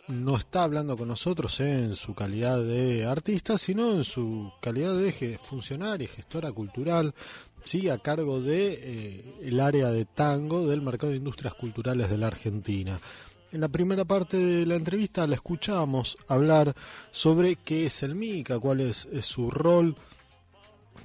no 0.07 0.37
está 0.37 0.63
hablando 0.63 0.97
con 0.97 1.07
nosotros 1.07 1.59
en 1.59 1.95
su 1.95 2.13
calidad 2.13 2.61
de 2.61 3.05
artista, 3.05 3.57
sino 3.57 3.91
en 3.91 4.03
su 4.03 4.51
calidad 4.61 4.95
de 4.95 5.39
funcionaria 5.41 6.07
gestora 6.07 6.51
cultural, 6.51 7.13
sí, 7.63 7.89
a 7.89 7.97
cargo 7.97 8.41
de 8.41 8.73
eh, 8.73 9.35
el 9.43 9.59
área 9.59 9.89
de 9.89 10.05
tango 10.05 10.67
del 10.67 10.81
mercado 10.81 11.11
de 11.11 11.17
industrias 11.17 11.55
culturales 11.55 12.09
de 12.09 12.17
la 12.17 12.27
Argentina. 12.27 12.99
En 13.51 13.61
la 13.61 13.69
primera 13.69 14.05
parte 14.05 14.37
de 14.37 14.65
la 14.65 14.75
entrevista 14.75 15.25
la 15.27 15.35
escuchamos 15.35 16.17
hablar 16.27 16.75
sobre 17.11 17.55
qué 17.55 17.85
es 17.85 18.03
el 18.03 18.15
MICA, 18.15 18.59
cuál 18.59 18.81
es 18.81 19.07
su 19.21 19.49
rol 19.49 19.95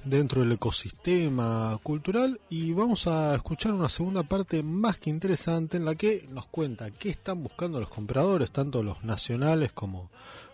dentro 0.03 0.41
del 0.41 0.53
ecosistema 0.53 1.79
cultural 1.83 2.39
y 2.49 2.73
vamos 2.73 3.05
a 3.07 3.35
escuchar 3.35 3.73
una 3.73 3.89
segunda 3.89 4.23
parte 4.23 4.63
más 4.63 4.97
que 4.97 5.09
interesante 5.09 5.77
en 5.77 5.85
la 5.85 5.95
que 5.95 6.27
nos 6.29 6.47
cuenta 6.47 6.89
qué 6.91 7.09
están 7.09 7.43
buscando 7.43 7.79
los 7.79 7.89
compradores, 7.89 8.51
tanto 8.51 8.81
los 8.83 9.03
nacionales 9.03 9.71
como, 9.73 10.09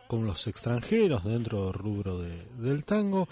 como 0.08 0.26
los 0.26 0.48
extranjeros 0.48 1.24
dentro 1.24 1.66
del 1.66 1.74
rubro 1.74 2.20
de- 2.20 2.46
del 2.58 2.84
tango 2.84 3.28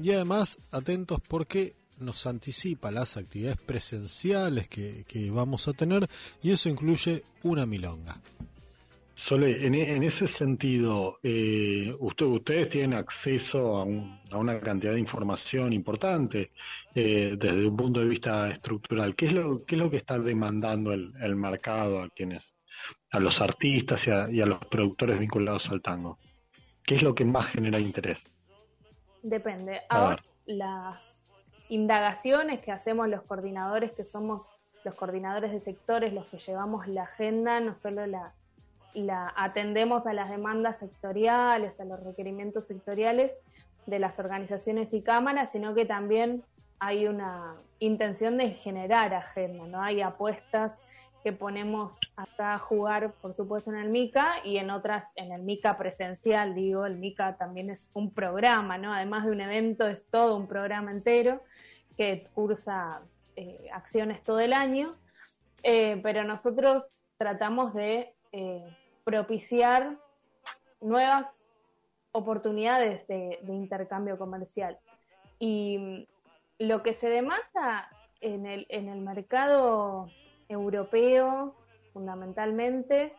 y 0.00 0.12
además 0.12 0.58
atentos 0.70 1.18
porque 1.26 1.74
nos 1.98 2.26
anticipa 2.26 2.90
las 2.90 3.16
actividades 3.16 3.56
presenciales 3.56 4.68
que, 4.68 5.04
que 5.08 5.30
vamos 5.30 5.66
a 5.66 5.72
tener 5.72 6.08
y 6.42 6.50
eso 6.52 6.68
incluye 6.68 7.24
una 7.42 7.64
milonga. 7.66 8.20
Sole, 9.26 9.66
en, 9.66 9.74
e- 9.74 9.92
en 9.96 10.04
ese 10.04 10.28
sentido, 10.28 11.18
eh, 11.20 11.92
usted- 11.98 12.26
ustedes 12.26 12.68
tienen 12.68 12.94
acceso 12.94 13.76
a, 13.78 13.82
un- 13.82 14.20
a 14.30 14.36
una 14.38 14.60
cantidad 14.60 14.92
de 14.92 15.00
información 15.00 15.72
importante 15.72 16.52
eh, 16.94 17.34
desde 17.36 17.66
un 17.66 17.76
punto 17.76 17.98
de 17.98 18.06
vista 18.06 18.48
estructural. 18.50 19.16
¿Qué 19.16 19.26
es 19.26 19.32
lo, 19.32 19.64
qué 19.64 19.74
es 19.74 19.80
lo 19.80 19.90
que 19.90 19.96
está 19.96 20.16
demandando 20.20 20.92
el, 20.92 21.12
el 21.20 21.34
mercado 21.34 22.02
a 22.02 22.08
quienes, 22.10 22.54
a 23.10 23.18
los 23.18 23.40
artistas 23.40 24.06
y 24.06 24.10
a, 24.12 24.30
y 24.30 24.40
a 24.40 24.46
los 24.46 24.60
productores 24.66 25.18
vinculados 25.18 25.68
al 25.70 25.82
tango? 25.82 26.18
¿Qué 26.84 26.94
es 26.94 27.02
lo 27.02 27.12
que 27.16 27.24
más 27.24 27.46
genera 27.46 27.80
interés? 27.80 28.22
Depende. 29.24 29.80
Ahora, 29.88 30.22
las 30.46 31.24
indagaciones 31.68 32.60
que 32.60 32.70
hacemos 32.70 33.08
los 33.08 33.22
coordinadores, 33.22 33.90
que 33.90 34.04
somos 34.04 34.52
los 34.84 34.94
coordinadores 34.94 35.50
de 35.50 35.58
sectores, 35.60 36.12
los 36.12 36.26
que 36.26 36.38
llevamos 36.38 36.86
la 36.86 37.02
agenda, 37.02 37.58
no 37.58 37.74
solo 37.74 38.06
la, 38.06 38.32
la 39.02 39.32
atendemos 39.36 40.06
a 40.06 40.12
las 40.12 40.30
demandas 40.30 40.78
sectoriales, 40.78 41.80
a 41.80 41.84
los 41.84 42.02
requerimientos 42.02 42.66
sectoriales 42.66 43.36
de 43.86 43.98
las 43.98 44.18
organizaciones 44.18 44.92
y 44.94 45.02
cámaras, 45.02 45.52
sino 45.52 45.74
que 45.74 45.84
también 45.84 46.42
hay 46.78 47.06
una 47.06 47.56
intención 47.78 48.36
de 48.36 48.50
generar 48.52 49.14
agenda, 49.14 49.66
¿no? 49.66 49.82
Hay 49.82 50.00
apuestas 50.02 50.78
que 51.22 51.32
ponemos 51.32 51.98
acá 52.16 52.54
a 52.54 52.58
jugar, 52.58 53.12
por 53.20 53.34
supuesto, 53.34 53.70
en 53.70 53.78
el 53.78 53.88
MICA 53.88 54.44
y 54.44 54.58
en 54.58 54.70
otras, 54.70 55.10
en 55.16 55.32
el 55.32 55.42
MICA 55.42 55.76
presencial, 55.76 56.54
digo, 56.54 56.86
el 56.86 56.96
MICA 56.96 57.36
también 57.36 57.70
es 57.70 57.90
un 57.94 58.10
programa, 58.12 58.78
¿no? 58.78 58.92
Además 58.92 59.24
de 59.24 59.32
un 59.32 59.40
evento, 59.40 59.86
es 59.88 60.06
todo 60.10 60.36
un 60.36 60.46
programa 60.46 60.90
entero 60.90 61.42
que 61.96 62.26
cursa 62.34 63.00
eh, 63.34 63.68
acciones 63.72 64.22
todo 64.22 64.40
el 64.40 64.52
año, 64.52 64.94
Eh, 65.68 65.98
pero 66.00 66.22
nosotros 66.22 66.84
tratamos 67.18 67.74
de 67.74 68.14
eh, 68.30 68.64
propiciar 69.06 69.96
nuevas 70.80 71.40
oportunidades 72.10 73.06
de, 73.06 73.38
intercambio 73.46 74.18
comercial. 74.18 74.78
Y 75.38 76.08
lo 76.58 76.82
que 76.82 76.92
se 76.92 77.08
demanda 77.08 77.88
en 78.20 78.46
el, 78.46 78.66
en 78.68 78.88
el 78.88 79.00
mercado 79.02 80.10
europeo, 80.48 81.54
fundamentalmente, 81.92 83.14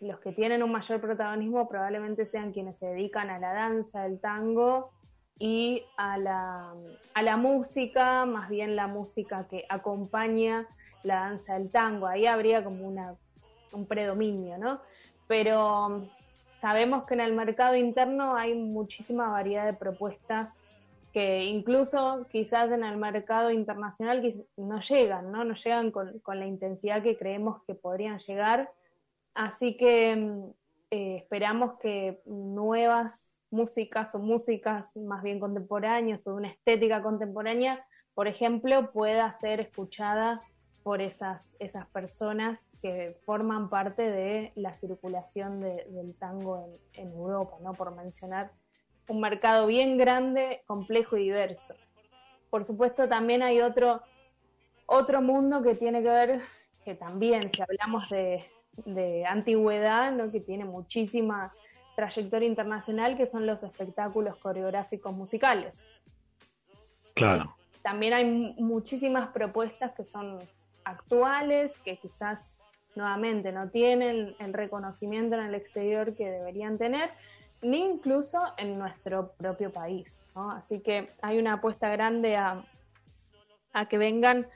los 0.00 0.20
que 0.20 0.30
tienen 0.30 0.62
un 0.62 0.70
mayor 0.70 1.00
protagonismo 1.00 1.68
probablemente 1.68 2.24
sean 2.24 2.52
quienes 2.52 2.78
se 2.78 2.86
dedican 2.86 3.28
a 3.28 3.40
la 3.40 3.52
danza, 3.52 4.06
el 4.06 4.20
tango 4.20 4.92
y 5.36 5.82
a 5.96 6.16
la, 6.16 6.74
a 7.14 7.22
la 7.22 7.36
música, 7.36 8.24
más 8.24 8.48
bien 8.48 8.76
la 8.76 8.86
música 8.86 9.48
que 9.48 9.64
acompaña 9.68 10.68
la 11.02 11.16
danza 11.16 11.54
del 11.54 11.72
tango. 11.72 12.06
Ahí 12.06 12.26
habría 12.26 12.62
como 12.62 12.86
una, 12.86 13.16
un 13.72 13.84
predominio, 13.86 14.58
¿no? 14.58 14.80
Pero 15.28 15.88
mm, 15.88 16.08
sabemos 16.60 17.04
que 17.04 17.14
en 17.14 17.20
el 17.20 17.34
mercado 17.34 17.76
interno 17.76 18.34
hay 18.34 18.54
muchísima 18.54 19.28
variedad 19.28 19.66
de 19.66 19.74
propuestas 19.74 20.50
que 21.12 21.44
incluso 21.44 22.26
quizás 22.30 22.70
en 22.70 22.84
el 22.84 22.96
mercado 22.96 23.50
internacional 23.50 24.22
no 24.56 24.80
llegan, 24.80 25.30
¿no? 25.30 25.44
No 25.44 25.54
llegan 25.54 25.90
con, 25.90 26.18
con 26.18 26.38
la 26.38 26.46
intensidad 26.46 27.02
que 27.02 27.16
creemos 27.16 27.62
que 27.66 27.74
podrían 27.74 28.18
llegar. 28.18 28.70
Así 29.34 29.76
que 29.76 30.16
mm, 30.16 30.50
eh, 30.90 31.16
esperamos 31.18 31.78
que 31.78 32.20
nuevas 32.24 33.42
músicas 33.50 34.14
o 34.14 34.18
músicas 34.18 34.96
más 34.96 35.22
bien 35.22 35.38
contemporáneas 35.38 36.26
o 36.26 36.30
de 36.30 36.36
una 36.36 36.48
estética 36.48 37.02
contemporánea, 37.02 37.84
por 38.14 38.26
ejemplo, 38.26 38.90
pueda 38.90 39.32
ser 39.38 39.60
escuchada 39.60 40.42
por 40.88 41.02
esas, 41.02 41.54
esas 41.58 41.86
personas 41.88 42.70
que 42.80 43.14
forman 43.20 43.68
parte 43.68 44.10
de 44.10 44.52
la 44.54 44.74
circulación 44.78 45.60
de- 45.60 45.84
del 45.90 46.14
tango 46.14 46.64
en, 46.94 47.04
en 47.08 47.12
Europa, 47.12 47.58
¿no? 47.60 47.74
Por 47.74 47.94
mencionar 47.94 48.52
un 49.06 49.20
mercado 49.20 49.66
bien 49.66 49.98
grande, 49.98 50.62
complejo 50.66 51.18
y 51.18 51.24
diverso. 51.24 51.74
Por 52.48 52.64
supuesto, 52.64 53.06
también 53.06 53.42
hay 53.42 53.60
otro, 53.60 54.00
otro 54.86 55.20
mundo 55.20 55.62
que 55.62 55.74
tiene 55.74 56.02
que 56.02 56.08
ver, 56.08 56.40
que 56.86 56.94
también, 56.94 57.42
si 57.50 57.60
hablamos 57.60 58.08
de, 58.08 58.42
de 58.86 59.26
antigüedad, 59.26 60.10
¿no? 60.12 60.32
que 60.32 60.40
tiene 60.40 60.64
muchísima 60.64 61.54
trayectoria 61.96 62.48
internacional, 62.48 63.14
que 63.14 63.26
son 63.26 63.44
los 63.44 63.62
espectáculos 63.62 64.36
coreográficos 64.38 65.12
musicales. 65.14 65.86
Claro. 67.14 67.54
También 67.82 68.14
hay 68.14 68.24
mu- 68.24 68.54
muchísimas 68.56 69.28
propuestas 69.32 69.92
que 69.94 70.06
son 70.06 70.48
actuales, 70.88 71.78
que 71.78 71.96
quizás 71.96 72.54
nuevamente 72.94 73.52
no 73.52 73.70
tienen 73.70 74.34
el 74.38 74.52
reconocimiento 74.52 75.36
en 75.36 75.46
el 75.46 75.54
exterior 75.54 76.14
que 76.14 76.30
deberían 76.30 76.78
tener, 76.78 77.10
ni 77.62 77.84
incluso 77.84 78.42
en 78.56 78.78
nuestro 78.78 79.32
propio 79.32 79.72
país. 79.72 80.20
¿no? 80.34 80.50
Así 80.50 80.80
que 80.80 81.10
hay 81.22 81.38
una 81.38 81.54
apuesta 81.54 81.88
grande 81.90 82.36
a, 82.36 82.64
a 83.72 83.86
que 83.86 83.98
vengan 83.98 84.46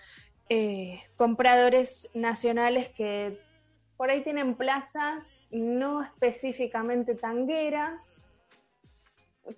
eh, 0.48 1.00
compradores 1.16 2.10
nacionales 2.14 2.90
que 2.90 3.40
por 3.96 4.10
ahí 4.10 4.22
tienen 4.22 4.54
plazas 4.54 5.40
no 5.50 6.02
específicamente 6.02 7.14
tangueras, 7.14 8.20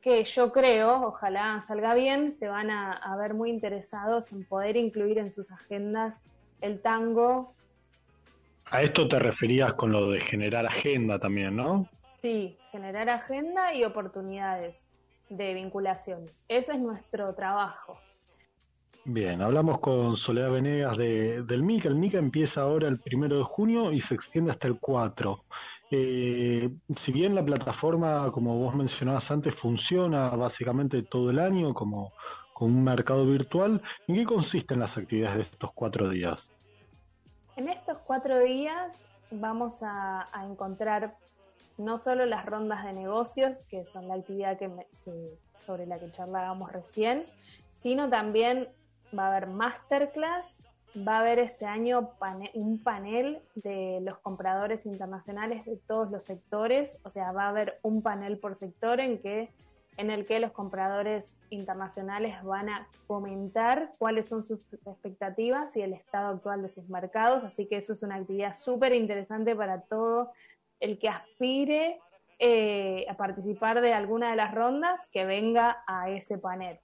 que 0.00 0.24
yo 0.24 0.52
creo, 0.52 1.08
ojalá 1.08 1.60
salga 1.60 1.94
bien, 1.94 2.32
se 2.32 2.48
van 2.48 2.70
a, 2.70 2.92
a 2.92 3.16
ver 3.16 3.34
muy 3.34 3.50
interesados 3.50 4.32
en 4.32 4.44
poder 4.44 4.76
incluir 4.76 5.18
en 5.18 5.30
sus 5.30 5.50
agendas 5.50 6.22
el 6.64 6.80
tango, 6.80 7.54
A 8.70 8.82
esto 8.82 9.06
te 9.06 9.18
referías 9.18 9.74
con 9.74 9.92
lo 9.92 10.10
de 10.10 10.20
generar 10.20 10.66
agenda 10.66 11.18
también, 11.18 11.56
¿no? 11.56 11.88
sí, 12.22 12.56
generar 12.72 13.10
agenda 13.10 13.74
y 13.74 13.84
oportunidades 13.84 14.90
de 15.28 15.52
vinculaciones. 15.52 16.46
Ese 16.48 16.72
es 16.72 16.78
nuestro 16.78 17.34
trabajo. 17.34 17.98
Bien, 19.04 19.42
hablamos 19.42 19.78
con 19.80 20.16
Soledad 20.16 20.52
Venegas 20.52 20.96
de, 20.96 21.42
del 21.42 21.62
MICA. 21.62 21.90
El 21.90 21.96
MICA 21.96 22.18
empieza 22.18 22.62
ahora 22.62 22.88
el 22.88 22.98
primero 22.98 23.36
de 23.36 23.44
junio 23.44 23.92
y 23.92 24.00
se 24.00 24.14
extiende 24.14 24.52
hasta 24.52 24.68
el 24.68 24.78
4. 24.80 25.44
Eh, 25.90 26.70
si 26.96 27.12
bien 27.12 27.34
la 27.34 27.44
plataforma, 27.44 28.32
como 28.32 28.56
vos 28.58 28.74
mencionabas 28.74 29.30
antes, 29.30 29.54
funciona 29.54 30.30
básicamente 30.30 31.02
todo 31.02 31.28
el 31.28 31.38
año 31.38 31.74
como, 31.74 32.14
como 32.54 32.74
un 32.74 32.84
mercado 32.84 33.26
virtual, 33.26 33.82
¿en 34.08 34.14
qué 34.14 34.24
consisten 34.24 34.80
las 34.80 34.96
actividades 34.96 35.36
de 35.36 35.42
estos 35.42 35.72
cuatro 35.74 36.08
días? 36.08 36.53
En 37.56 37.68
estos 37.68 37.98
cuatro 37.98 38.40
días 38.40 39.06
vamos 39.30 39.80
a, 39.82 40.28
encontrar 40.44 41.16
no 41.78 41.98
solo 41.98 42.26
las 42.26 42.44
rondas 42.46 42.84
de 42.84 42.92
negocios, 42.92 43.62
que 43.68 43.86
son 43.86 44.08
la 44.08 44.14
actividad 44.14 44.58
sobre 45.64 45.86
la 45.86 45.98
que 45.98 46.10
charlábamos 46.10 46.72
recién, 46.72 47.26
sino 47.68 48.08
también 48.08 48.68
va 49.16 49.26
a 49.26 49.28
haber 49.28 49.46
masterclass, 49.46 50.64
va 50.96 51.18
a 51.18 51.20
haber 51.20 51.38
este 51.38 51.64
año 51.64 52.10
un 52.54 52.82
panel 52.82 53.40
de 53.54 54.00
los 54.02 54.18
compradores 54.18 54.84
internacionales 54.84 55.64
de 55.64 55.76
todos 55.76 56.10
los 56.10 56.24
sectores, 56.24 57.00
o 57.04 57.10
sea, 57.10 57.30
va 57.30 57.44
a 57.44 57.48
haber 57.50 57.78
un 57.82 58.02
panel 58.02 58.38
por 58.38 58.56
sector 58.56 58.98
en 58.98 59.20
que 59.20 59.52
en 59.96 60.10
el 60.10 60.26
que 60.26 60.40
los 60.40 60.52
compradores 60.52 61.36
internacionales 61.50 62.42
van 62.42 62.68
a 62.68 62.88
comentar 63.06 63.92
cuáles 63.98 64.28
son 64.28 64.44
sus 64.44 64.60
expectativas 64.86 65.76
y 65.76 65.82
el 65.82 65.92
estado 65.92 66.34
actual 66.34 66.62
de 66.62 66.68
sus 66.68 66.88
mercados, 66.88 67.44
así 67.44 67.66
que 67.66 67.76
eso 67.76 67.92
es 67.92 68.02
una 68.02 68.16
actividad 68.16 68.56
súper 68.56 68.92
interesante 68.92 69.54
para 69.54 69.82
todo 69.82 70.32
el 70.80 70.98
que 70.98 71.08
aspire 71.08 72.00
eh, 72.38 73.06
a 73.08 73.16
participar 73.16 73.80
de 73.80 73.92
alguna 73.92 74.30
de 74.30 74.36
las 74.36 74.52
rondas, 74.52 75.06
que 75.12 75.24
venga 75.24 75.84
a 75.86 76.10
ese 76.10 76.38
panel. 76.38 76.80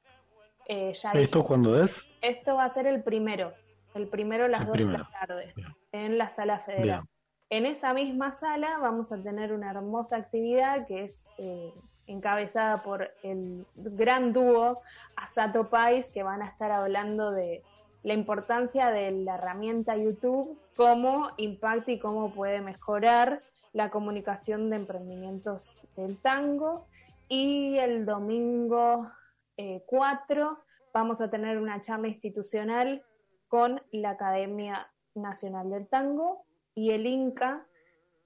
Eh, 0.67 0.93
ya 0.95 1.11
¿Esto 1.13 1.45
cuándo 1.45 1.83
es? 1.83 2.07
esto 2.23 2.55
va 2.55 2.65
a 2.65 2.71
ser 2.71 2.87
el 2.87 3.03
primero, 3.03 3.53
el 3.95 4.07
primero 4.07 4.45
a 4.45 4.49
las 4.49 4.61
El 4.61 4.67
2 4.69 4.77
de 4.77 4.85
la 4.85 5.11
tarde, 5.11 5.53
Bien. 5.57 5.75
en 5.91 6.19
la 6.19 6.29
sala 6.29 6.61
federal. 6.61 7.01
Bien. 7.01 7.09
En 7.53 7.67
esa 7.67 7.93
misma 7.93 8.31
sala 8.31 8.79
vamos 8.79 9.11
a 9.11 9.21
tener 9.21 9.53
una 9.53 9.73
hermosa 9.73 10.17
actividad 10.17 10.87
que 10.87 11.03
es 11.03 11.27
eh, 11.39 11.75
encabezada 12.11 12.83
por 12.83 13.11
el 13.23 13.67
gran 13.77 14.33
dúo 14.33 14.83
Asato 15.17 15.69
Pais, 15.71 16.11
que 16.11 16.23
van 16.23 16.43
a 16.43 16.49
estar 16.49 16.71
hablando 16.71 17.31
de 17.31 17.63
la 18.03 18.15
importancia 18.15 18.91
de 18.91 19.11
la 19.13 19.37
herramienta 19.37 19.97
YouTube, 19.97 20.59
cómo 20.77 21.31
impacta 21.37 21.93
y 21.93 21.99
cómo 21.99 22.33
puede 22.33 22.61
mejorar 22.61 23.43
la 23.73 23.91
comunicación 23.91 24.71
de 24.71 24.77
emprendimientos 24.77 25.71
del 25.97 26.19
tango. 26.19 26.87
Y 27.29 27.79
el 27.79 28.07
domingo 28.07 29.11
eh, 29.57 29.85
4 29.87 30.59
vamos 30.93 31.21
a 31.21 31.31
tener 31.31 31.59
una 31.59 31.81
charla 31.81 32.09
institucional 32.09 33.05
con 33.49 33.83
la 33.93 34.11
Academia 34.11 34.91
Nacional 35.15 35.71
del 35.71 35.87
Tango 35.87 36.45
y 36.75 36.91
el 36.91 37.07
INCA. 37.07 37.67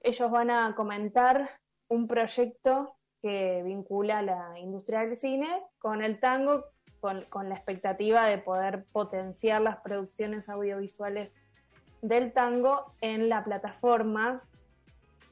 Ellos 0.01 0.31
van 0.31 0.49
a 0.49 0.75
comentar 0.75 1.49
un 1.87 2.07
proyecto 2.07 2.94
que 3.25 3.63
vincula 3.63 4.21
la 4.21 4.59
industria 4.59 4.99
del 4.99 5.15
cine 5.15 5.47
con 5.79 6.03
el 6.03 6.19
tango, 6.19 6.65
con, 6.99 7.25
la 7.49 7.55
expectativa 7.55 8.27
de 8.27 8.37
poder 8.37 8.85
potenciar 8.91 9.61
las 9.61 9.77
producciones 9.77 10.47
audiovisuales 10.47 11.31
del 12.03 12.33
tango 12.33 12.93
en 13.01 13.27
la 13.27 13.43
plataforma 13.43 14.43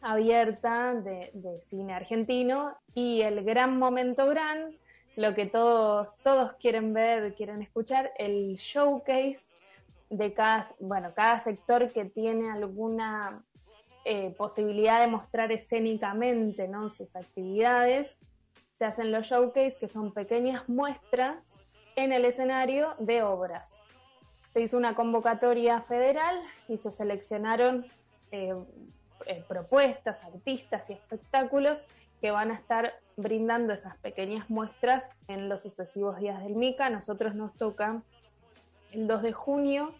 abierta 0.01 0.95
de, 0.95 1.29
de 1.36 1.62
cine 1.69 1.93
argentino. 1.93 2.75
Y 2.95 3.21
el 3.21 3.43
gran 3.43 3.77
momento 3.77 4.25
gran, 4.25 4.75
lo 5.15 5.36
que 5.36 5.45
todos, 5.45 6.17
todos 6.23 6.53
quieren 6.53 6.95
ver, 6.95 7.36
quieren 7.36 7.62
escuchar, 7.62 8.12
el 8.17 8.56
showcase 8.56 9.51
de 10.10 10.34
cada, 10.34 10.65
bueno, 10.79 11.13
cada 11.13 11.38
sector 11.41 11.93
que 11.93 12.06
tiene 12.06 12.49
alguna 12.49 13.43
eh, 14.05 14.33
posibilidad 14.37 14.99
de 14.99 15.07
mostrar 15.07 15.51
escénicamente 15.51 16.67
¿no? 16.67 16.89
sus 16.89 17.15
actividades. 17.15 18.19
Se 18.73 18.85
hacen 18.85 19.11
los 19.11 19.27
showcase, 19.27 19.77
que 19.79 19.87
son 19.87 20.13
pequeñas 20.13 20.67
muestras 20.67 21.55
en 21.95 22.11
el 22.11 22.25
escenario 22.25 22.95
de 22.99 23.23
obras. 23.23 23.81
Se 24.49 24.61
hizo 24.61 24.77
una 24.77 24.95
convocatoria 24.95 25.81
federal 25.81 26.35
y 26.67 26.77
se 26.77 26.91
seleccionaron 26.91 27.85
eh, 28.31 28.53
eh, 29.25 29.43
propuestas, 29.47 30.21
artistas 30.23 30.89
y 30.89 30.93
espectáculos 30.93 31.83
que 32.19 32.31
van 32.31 32.51
a 32.51 32.55
estar 32.55 32.93
brindando 33.15 33.73
esas 33.73 33.97
pequeñas 33.97 34.49
muestras 34.49 35.09
en 35.27 35.49
los 35.49 35.61
sucesivos 35.61 36.17
días 36.19 36.43
del 36.43 36.55
MICA. 36.55 36.89
Nosotros 36.89 37.35
nos 37.35 37.55
toca 37.55 38.01
el 38.91 39.07
2 39.07 39.21
de 39.21 39.33
junio 39.33 39.93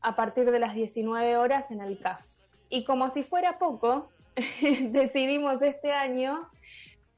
a 0.00 0.14
partir 0.14 0.50
de 0.50 0.58
las 0.58 0.74
19 0.74 1.36
horas 1.36 1.70
en 1.70 1.80
el 1.80 1.98
CAS. 1.98 2.33
Y 2.74 2.82
como 2.82 3.08
si 3.08 3.22
fuera 3.22 3.56
poco, 3.56 4.08
decidimos 4.90 5.62
este 5.62 5.92
año 5.92 6.50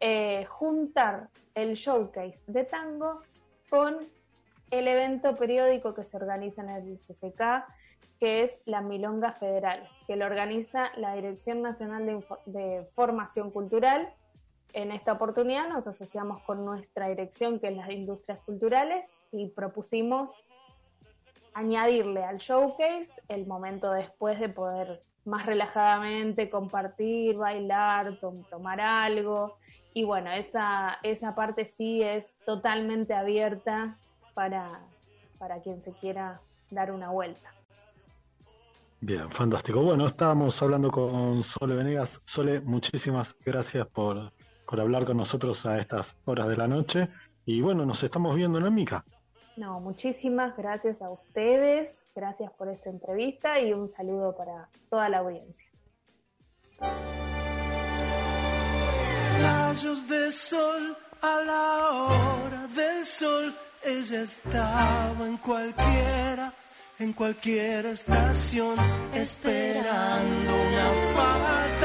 eh, 0.01 0.45
juntar 0.45 1.31
el 1.55 1.77
showcase 1.77 2.43
de 2.47 2.65
tango 2.65 3.23
con 3.71 4.07
el 4.71 4.87
evento 4.87 5.35
periódico 5.35 5.95
que 5.95 6.05
se 6.05 6.19
organiza 6.19 6.61
en 6.61 6.69
el 6.69 6.99
CCK, 6.99 7.65
que 8.21 8.43
es 8.43 8.61
la 8.67 8.83
Milonga 8.83 9.33
Federal, 9.33 9.89
que 10.07 10.17
lo 10.17 10.27
organiza 10.27 10.91
la 10.97 11.15
Dirección 11.15 11.63
Nacional 11.63 12.05
de, 12.05 12.23
de 12.45 12.85
Formación 12.95 13.51
Cultural. 13.51 14.13
En 14.75 14.93
esta 14.93 15.15
oportunidad 15.15 15.71
nos 15.71 15.87
asociamos 15.87 16.43
con 16.43 16.67
nuestra 16.67 17.09
dirección, 17.09 17.61
que 17.61 17.69
es 17.69 17.77
las 17.79 17.89
Industrias 17.89 18.41
Culturales, 18.41 19.17
y 19.33 19.49
propusimos 19.49 20.31
añadirle 21.55 22.25
al 22.25 22.37
showcase 22.37 23.11
el 23.29 23.47
momento 23.47 23.91
después 23.91 24.39
de 24.39 24.51
poder 24.51 25.03
más 25.27 25.47
relajadamente 25.47 26.49
compartir, 26.51 27.37
bailar, 27.37 28.17
tom- 28.21 28.45
tomar 28.51 28.81
algo. 28.81 29.57
Y 29.95 30.05
bueno, 30.05 30.31
esa, 30.31 30.99
esa 31.03 31.35
parte 31.35 31.65
sí 31.65 32.03
es 32.03 32.35
totalmente 32.45 33.15
abierta 33.15 33.99
para, 34.35 34.81
para 35.39 35.61
quien 35.63 35.81
se 35.83 35.93
quiera 35.95 36.41
dar 36.71 36.93
una 36.93 37.11
vuelta. 37.11 37.53
Bien, 39.01 39.31
fantástico. 39.31 39.83
Bueno, 39.83 40.07
estábamos 40.07 40.61
hablando 40.63 40.91
con 40.91 41.45
Sole 41.45 41.77
Venegas. 41.77 42.21
Sole, 42.25 42.61
muchísimas 42.61 43.35
gracias 43.45 43.87
por, 43.89 44.33
por 44.67 44.81
hablar 44.81 45.05
con 45.05 45.19
nosotros 45.19 45.65
a 45.67 45.79
estas 45.79 46.17
horas 46.25 46.49
de 46.49 46.57
la 46.57 46.67
noche. 46.67 47.09
Y 47.45 47.61
bueno, 47.61 47.87
nos 47.87 48.03
estamos 48.03 48.35
viendo 48.35 48.59
en 48.59 48.65
la 48.65 48.71
mica. 48.71 49.05
No, 49.57 49.81
muchísimas 49.81 50.55
gracias 50.55 51.01
a 51.01 51.09
ustedes, 51.09 52.05
gracias 52.15 52.53
por 52.53 52.69
esta 52.69 52.91
entrevista 52.91 53.59
y 53.59 53.73
un 53.73 53.89
saludo 53.89 54.37
para 54.37 54.69
toda 54.91 55.09
la 55.09 55.19
audiencia. 55.19 55.67
Rayos 59.41 60.07
de 60.09 60.31
sol 60.31 60.97
a 61.23 61.41
la 61.41 61.91
hora 61.91 62.67
del 62.75 63.07
sol, 63.07 63.55
ella 63.83 64.21
estaba 64.21 65.27
en 65.27 65.39
cualquiera, 65.39 66.53
en 66.99 67.15
cualquier 67.15 67.87
estación, 67.87 68.77
esperando 69.15 70.53
una 70.69 70.91
fatalidad, 71.15 71.76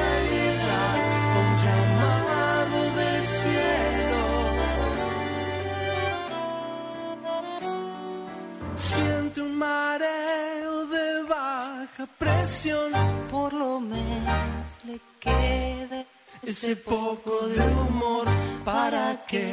presión, 12.21 12.91
Por 13.31 13.51
lo 13.53 13.79
menos 13.79 14.67
le 14.85 14.99
quede 15.19 16.05
ese 16.43 16.75
poco 16.75 17.33
de 17.47 17.61
humor 17.81 18.27
para 18.63 19.05
que 19.29 19.45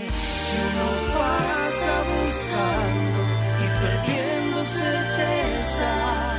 si 0.42 0.54
uno 0.68 0.88
pasa 1.18 1.94
buscando 2.12 3.20
y 3.62 3.66
perdiendo 3.82 4.58
certezas 4.80 6.38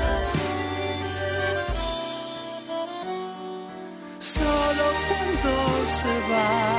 solo 4.20 4.86
cuando 5.08 5.52
se 6.00 6.14
va 6.32 6.79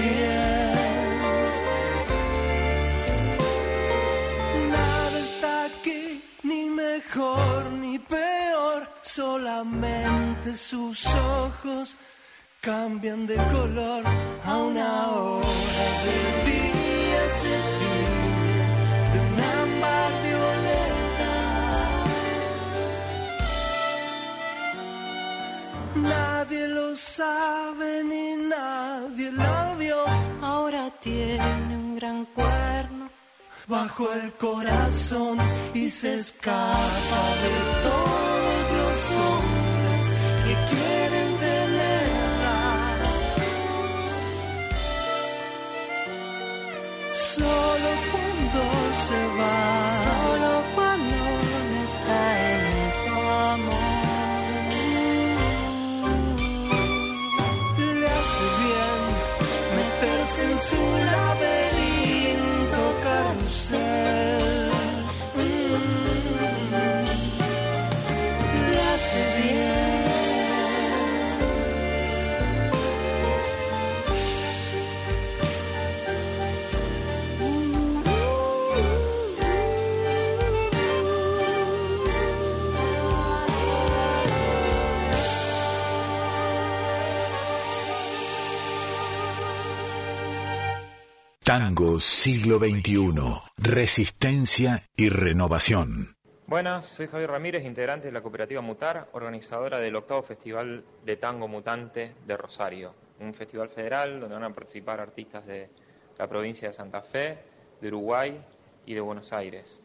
bien. 0.00 0.86
Nada 4.70 5.18
está 5.18 5.64
aquí, 5.64 6.22
ni 6.42 6.70
mejor 6.70 7.72
ni 7.72 7.98
peor, 7.98 8.88
solamente 9.02 10.56
sus 10.56 11.06
ojos 11.06 11.96
cambian 12.60 13.26
de 13.26 13.36
color 13.36 14.04
a 14.44 14.56
una 14.58 15.08
hora 15.08 15.86
día 16.44 17.89
Nadie 26.02 26.68
lo 26.68 26.96
sabe 26.96 28.02
ni 28.04 28.36
nadie 28.48 29.30
lo 29.30 29.76
vio. 29.78 30.04
Ahora 30.42 30.90
tiene 31.00 31.76
un 31.82 31.96
gran 31.96 32.24
cuerno 32.26 33.08
bajo 33.66 34.12
el 34.12 34.32
corazón 34.32 35.38
y 35.74 35.88
se 35.90 36.14
escapa 36.16 37.22
de 37.44 37.54
todos 37.86 38.62
los 38.78 39.00
hombres 39.20 39.59
Tango 91.50 91.98
siglo 91.98 92.60
XXI. 92.60 93.10
Resistencia 93.58 94.84
y 94.96 95.08
renovación. 95.08 96.14
Buenas, 96.46 96.86
soy 96.86 97.08
Javier 97.08 97.28
Ramírez, 97.28 97.64
integrante 97.64 98.06
de 98.06 98.12
la 98.12 98.22
cooperativa 98.22 98.60
Mutar, 98.60 99.08
organizadora 99.14 99.80
del 99.80 99.96
octavo 99.96 100.22
Festival 100.22 100.84
de 101.04 101.16
Tango 101.16 101.48
Mutante 101.48 102.14
de 102.24 102.36
Rosario, 102.36 102.94
un 103.18 103.34
festival 103.34 103.68
federal 103.68 104.20
donde 104.20 104.36
van 104.36 104.44
a 104.44 104.54
participar 104.54 105.00
artistas 105.00 105.44
de 105.44 105.68
la 106.18 106.28
provincia 106.28 106.68
de 106.68 106.72
Santa 106.72 107.02
Fe, 107.02 107.38
de 107.80 107.88
Uruguay 107.88 108.40
y 108.86 108.94
de 108.94 109.00
Buenos 109.00 109.32
Aires. 109.32 109.82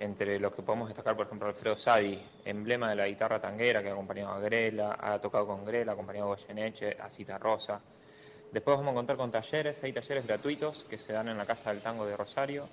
Entre 0.00 0.40
los 0.40 0.52
que 0.52 0.62
podemos 0.62 0.88
destacar, 0.88 1.14
por 1.14 1.26
ejemplo, 1.26 1.46
Alfredo 1.46 1.76
Sadi, 1.76 2.20
emblema 2.44 2.90
de 2.90 2.96
la 2.96 3.06
guitarra 3.06 3.40
tanguera 3.40 3.84
que 3.84 3.88
ha 3.88 3.92
acompañado 3.92 4.32
a 4.32 4.40
Grela, 4.40 4.98
ha 5.00 5.20
tocado 5.20 5.46
con 5.46 5.64
Grela, 5.64 5.92
ha 5.92 5.94
acompañado 5.94 6.32
a 6.32 6.34
Goyeneche, 6.34 6.96
a 7.00 7.08
Cita 7.08 7.38
Rosa. 7.38 7.80
Después 8.50 8.76
vamos 8.76 8.92
a 8.92 8.94
contar 8.94 9.16
con 9.16 9.30
talleres, 9.32 9.82
hay 9.84 9.92
talleres 9.92 10.24
gratuitos 10.26 10.84
que 10.84 10.98
se 10.98 11.12
dan 11.12 11.28
en 11.28 11.38
la 11.38 11.46
Casa 11.46 11.70
del 11.72 11.82
Tango 11.82 12.06
de 12.06 12.16
Rosario, 12.16 12.70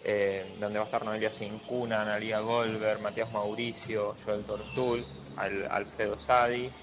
eh, 0.00 0.54
donde 0.58 0.78
va 0.78 0.84
a 0.84 0.86
estar 0.86 1.04
Noelia 1.04 1.32
Sincuna, 1.32 2.02
Analia 2.02 2.40
Goldberg, 2.40 3.00
Matías 3.00 3.30
Mauricio, 3.32 4.14
Joel 4.24 4.44
Tortul, 4.44 5.08
Al- 5.36 5.66
Alfredo 5.70 6.18
Sadi 6.18 6.74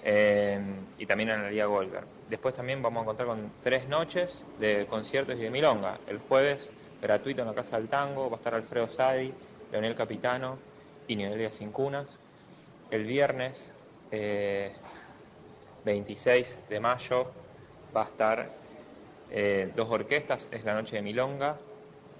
eh, 0.00 0.86
y 0.96 1.06
también 1.06 1.30
Analia 1.30 1.66
Goldberg. 1.66 2.08
Después 2.26 2.54
también 2.54 2.82
vamos 2.82 3.02
a 3.02 3.06
contar 3.06 3.26
con 3.26 3.54
tres 3.60 3.88
noches 3.88 4.46
de 4.56 4.86
conciertos 4.88 5.36
y 5.36 5.40
de 5.40 5.50
milonga. 5.50 6.02
El 6.06 6.18
jueves, 6.18 6.72
gratuito 7.00 7.42
en 7.42 7.48
la 7.48 7.54
Casa 7.54 7.78
del 7.78 7.88
Tango, 7.88 8.28
va 8.30 8.36
a 8.36 8.38
estar 8.38 8.54
Alfredo 8.54 8.88
Sadi, 8.88 9.34
Leonel 9.70 9.94
Capitano 9.94 10.62
y 11.06 11.16
Noelia 11.16 11.50
Sincunas. 11.52 12.20
El 12.90 13.04
viernes, 13.06 13.76
eh, 14.10 14.76
26 15.84 16.60
de 16.68 16.80
mayo, 16.80 17.41
va 17.94 18.02
a 18.02 18.04
estar 18.04 18.50
eh, 19.30 19.72
dos 19.74 19.88
orquestas, 19.90 20.48
es 20.50 20.64
la 20.64 20.74
noche 20.74 20.96
de 20.96 21.02
Milonga, 21.02 21.56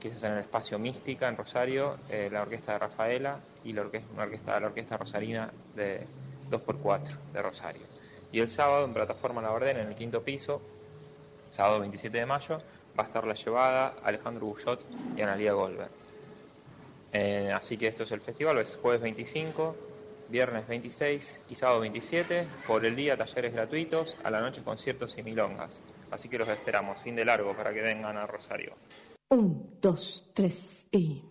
que 0.00 0.12
hace 0.12 0.26
en 0.26 0.32
el 0.34 0.38
espacio 0.40 0.78
Mística 0.78 1.28
en 1.28 1.36
Rosario, 1.36 1.98
eh, 2.08 2.28
la 2.30 2.42
orquesta 2.42 2.72
de 2.72 2.78
Rafaela 2.78 3.38
y 3.64 3.72
la 3.72 3.82
orquesta, 3.82 4.08
una 4.12 4.24
orquesta, 4.24 4.60
la 4.60 4.66
orquesta 4.66 4.96
rosarina 4.96 5.52
de 5.76 6.06
2x4 6.50 7.18
de 7.32 7.42
Rosario. 7.42 7.82
Y 8.32 8.40
el 8.40 8.48
sábado 8.48 8.84
en 8.84 8.94
Plataforma 8.94 9.42
La 9.42 9.52
Orden, 9.52 9.76
en 9.76 9.88
el 9.88 9.94
quinto 9.94 10.22
piso, 10.22 10.60
sábado 11.50 11.80
27 11.80 12.18
de 12.18 12.26
mayo, 12.26 12.58
va 12.98 13.04
a 13.04 13.06
estar 13.06 13.26
La 13.26 13.34
Llevada, 13.34 13.94
Alejandro 14.02 14.46
Bullot 14.46 14.84
y 15.16 15.20
Analia 15.20 15.52
Goldberg. 15.52 15.90
Eh, 17.12 17.52
así 17.54 17.76
que 17.76 17.88
esto 17.88 18.04
es 18.04 18.12
el 18.12 18.22
festival, 18.22 18.58
es 18.58 18.76
jueves 18.80 19.02
25, 19.02 19.76
viernes 20.32 20.66
26 20.66 21.42
y 21.48 21.54
sábado 21.54 21.80
27. 21.80 22.48
Por 22.66 22.84
el 22.84 22.96
día 22.96 23.16
talleres 23.16 23.54
gratuitos, 23.54 24.16
a 24.24 24.30
la 24.30 24.40
noche 24.40 24.62
conciertos 24.64 25.16
y 25.18 25.22
milongas. 25.22 25.80
Así 26.10 26.28
que 26.28 26.38
los 26.38 26.48
esperamos, 26.48 26.98
fin 26.98 27.14
de 27.14 27.24
largo, 27.24 27.54
para 27.54 27.72
que 27.72 27.82
vengan 27.82 28.16
a 28.16 28.26
Rosario. 28.26 28.74
Un, 29.28 29.78
dos, 29.80 30.30
tres 30.34 30.86
y... 30.90 31.22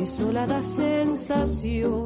desolada 0.00 0.62
sensación. 0.62 2.00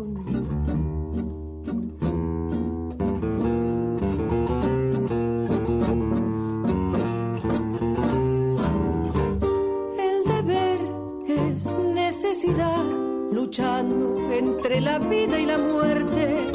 El 10.06 10.16
deber 10.34 10.80
es 11.28 11.66
necesidad, 11.94 12.84
luchando 13.30 14.16
entre 14.32 14.80
la 14.80 14.98
vida 14.98 15.38
y 15.38 15.46
la 15.46 15.58
muerte. 15.58 16.46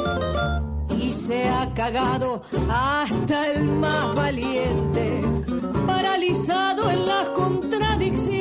Y 0.98 1.10
se 1.10 1.48
ha 1.48 1.72
cagado 1.72 2.42
hasta 2.68 3.50
el 3.52 3.64
más 3.64 4.14
valiente, 4.14 5.22
paralizado 5.86 6.90
en 6.90 7.06
las 7.06 7.30
contradicciones. 7.30 8.39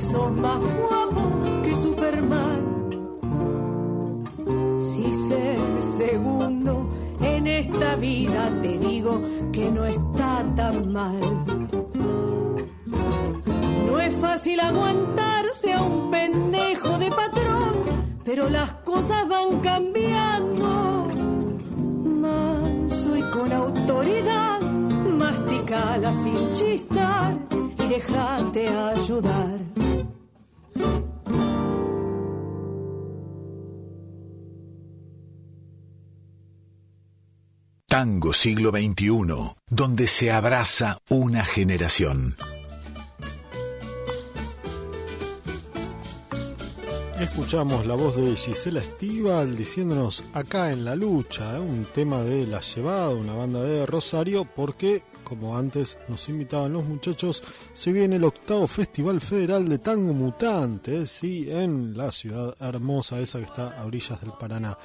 Sos 0.00 0.32
más 0.32 0.58
guapo 0.58 1.22
que 1.62 1.76
Superman? 1.76 2.60
Si 4.78 5.12
ser 5.12 5.82
segundo 5.82 6.88
en 7.20 7.46
esta 7.46 7.96
vida 7.96 8.50
te 8.62 8.78
digo 8.78 9.20
que 9.52 9.70
no 9.70 9.84
está 9.84 10.44
tan 10.56 10.92
mal. 10.92 11.20
No 13.86 14.00
es 14.00 14.14
fácil 14.14 14.60
aguantarse 14.60 15.72
a 15.72 15.82
un 15.82 16.10
pendejo 16.10 16.98
de 16.98 17.10
patrón, 17.10 17.74
pero 18.24 18.48
las 18.48 18.72
cosas 18.84 19.28
van 19.28 19.60
cambiando. 19.60 21.08
Manso 22.04 23.16
y 23.16 23.22
con 23.22 23.52
autoridad, 23.52 24.60
masticala 24.60 26.14
sin 26.14 26.52
chistar 26.52 27.59
déjate 27.90 28.68
ayudar. 28.68 29.58
Tango 37.88 38.32
siglo 38.32 38.70
XXI, 38.70 39.56
donde 39.68 40.06
se 40.06 40.30
abraza 40.30 40.98
una 41.08 41.44
generación. 41.44 42.36
Escuchamos 47.20 47.84
la 47.84 47.96
voz 47.96 48.16
de 48.16 48.36
Gisela 48.36 48.80
Estival 48.80 49.56
diciéndonos 49.56 50.24
acá 50.32 50.70
en 50.70 50.84
la 50.84 50.94
lucha, 50.94 51.56
¿eh? 51.56 51.60
un 51.60 51.84
tema 51.84 52.22
de 52.22 52.46
La 52.46 52.60
Llevada, 52.60 53.10
una 53.10 53.34
banda 53.34 53.60
de 53.60 53.84
Rosario, 53.84 54.44
porque, 54.44 55.02
como 55.30 55.56
antes 55.56 55.96
nos 56.08 56.28
invitaban 56.28 56.72
los 56.72 56.84
muchachos, 56.84 57.40
se 57.72 57.92
viene 57.92 58.16
el 58.16 58.24
octavo 58.24 58.66
Festival 58.66 59.20
Federal 59.20 59.68
de 59.68 59.78
Tango 59.78 60.12
Mutante, 60.12 61.06
sí, 61.06 61.46
en 61.48 61.96
la 61.96 62.10
ciudad 62.10 62.52
hermosa 62.58 63.20
esa 63.20 63.38
que 63.38 63.44
está 63.44 63.80
a 63.80 63.86
orillas 63.86 64.20
del 64.20 64.32
Paraná. 64.32 64.76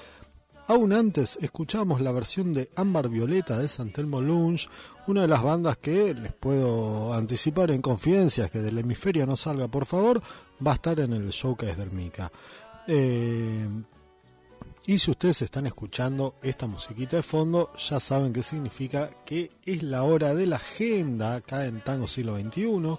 Aún 0.67 0.93
antes 0.93 1.39
escuchamos 1.41 1.99
la 1.99 2.11
versión 2.11 2.53
de 2.53 2.69
Ámbar 2.75 3.09
Violeta 3.09 3.57
de 3.57 3.67
Santelmo 3.67 4.21
Lunch, 4.21 4.69
una 5.07 5.23
de 5.23 5.27
las 5.27 5.41
bandas 5.41 5.77
que 5.77 6.13
les 6.13 6.33
puedo 6.33 7.11
anticipar 7.11 7.71
en 7.71 7.81
confidencias 7.81 8.51
que 8.51 8.59
del 8.59 8.77
hemisferio 8.77 9.25
no 9.25 9.35
salga 9.35 9.67
por 9.67 9.87
favor, 9.87 10.21
va 10.65 10.73
a 10.73 10.75
estar 10.75 10.99
en 10.99 11.13
el 11.13 11.29
showcase 11.29 11.75
del 11.75 11.91
Mica. 11.91 12.31
Eh, 12.87 13.67
y 14.87 14.99
si 14.99 15.09
ustedes 15.09 15.41
están 15.41 15.65
escuchando 15.65 16.35
esta 16.43 16.67
musiquita 16.67 17.17
de 17.17 17.23
fondo, 17.23 17.71
ya 17.73 17.99
saben 17.99 18.31
qué 18.31 18.43
significa 18.43 19.09
que 19.25 19.51
es 19.65 19.81
la 19.81 20.03
hora 20.03 20.35
de 20.35 20.45
la 20.45 20.57
agenda 20.57 21.35
acá 21.35 21.65
en 21.65 21.81
Tango 21.81 22.07
Siglo 22.07 22.39
XXI. 22.39 22.97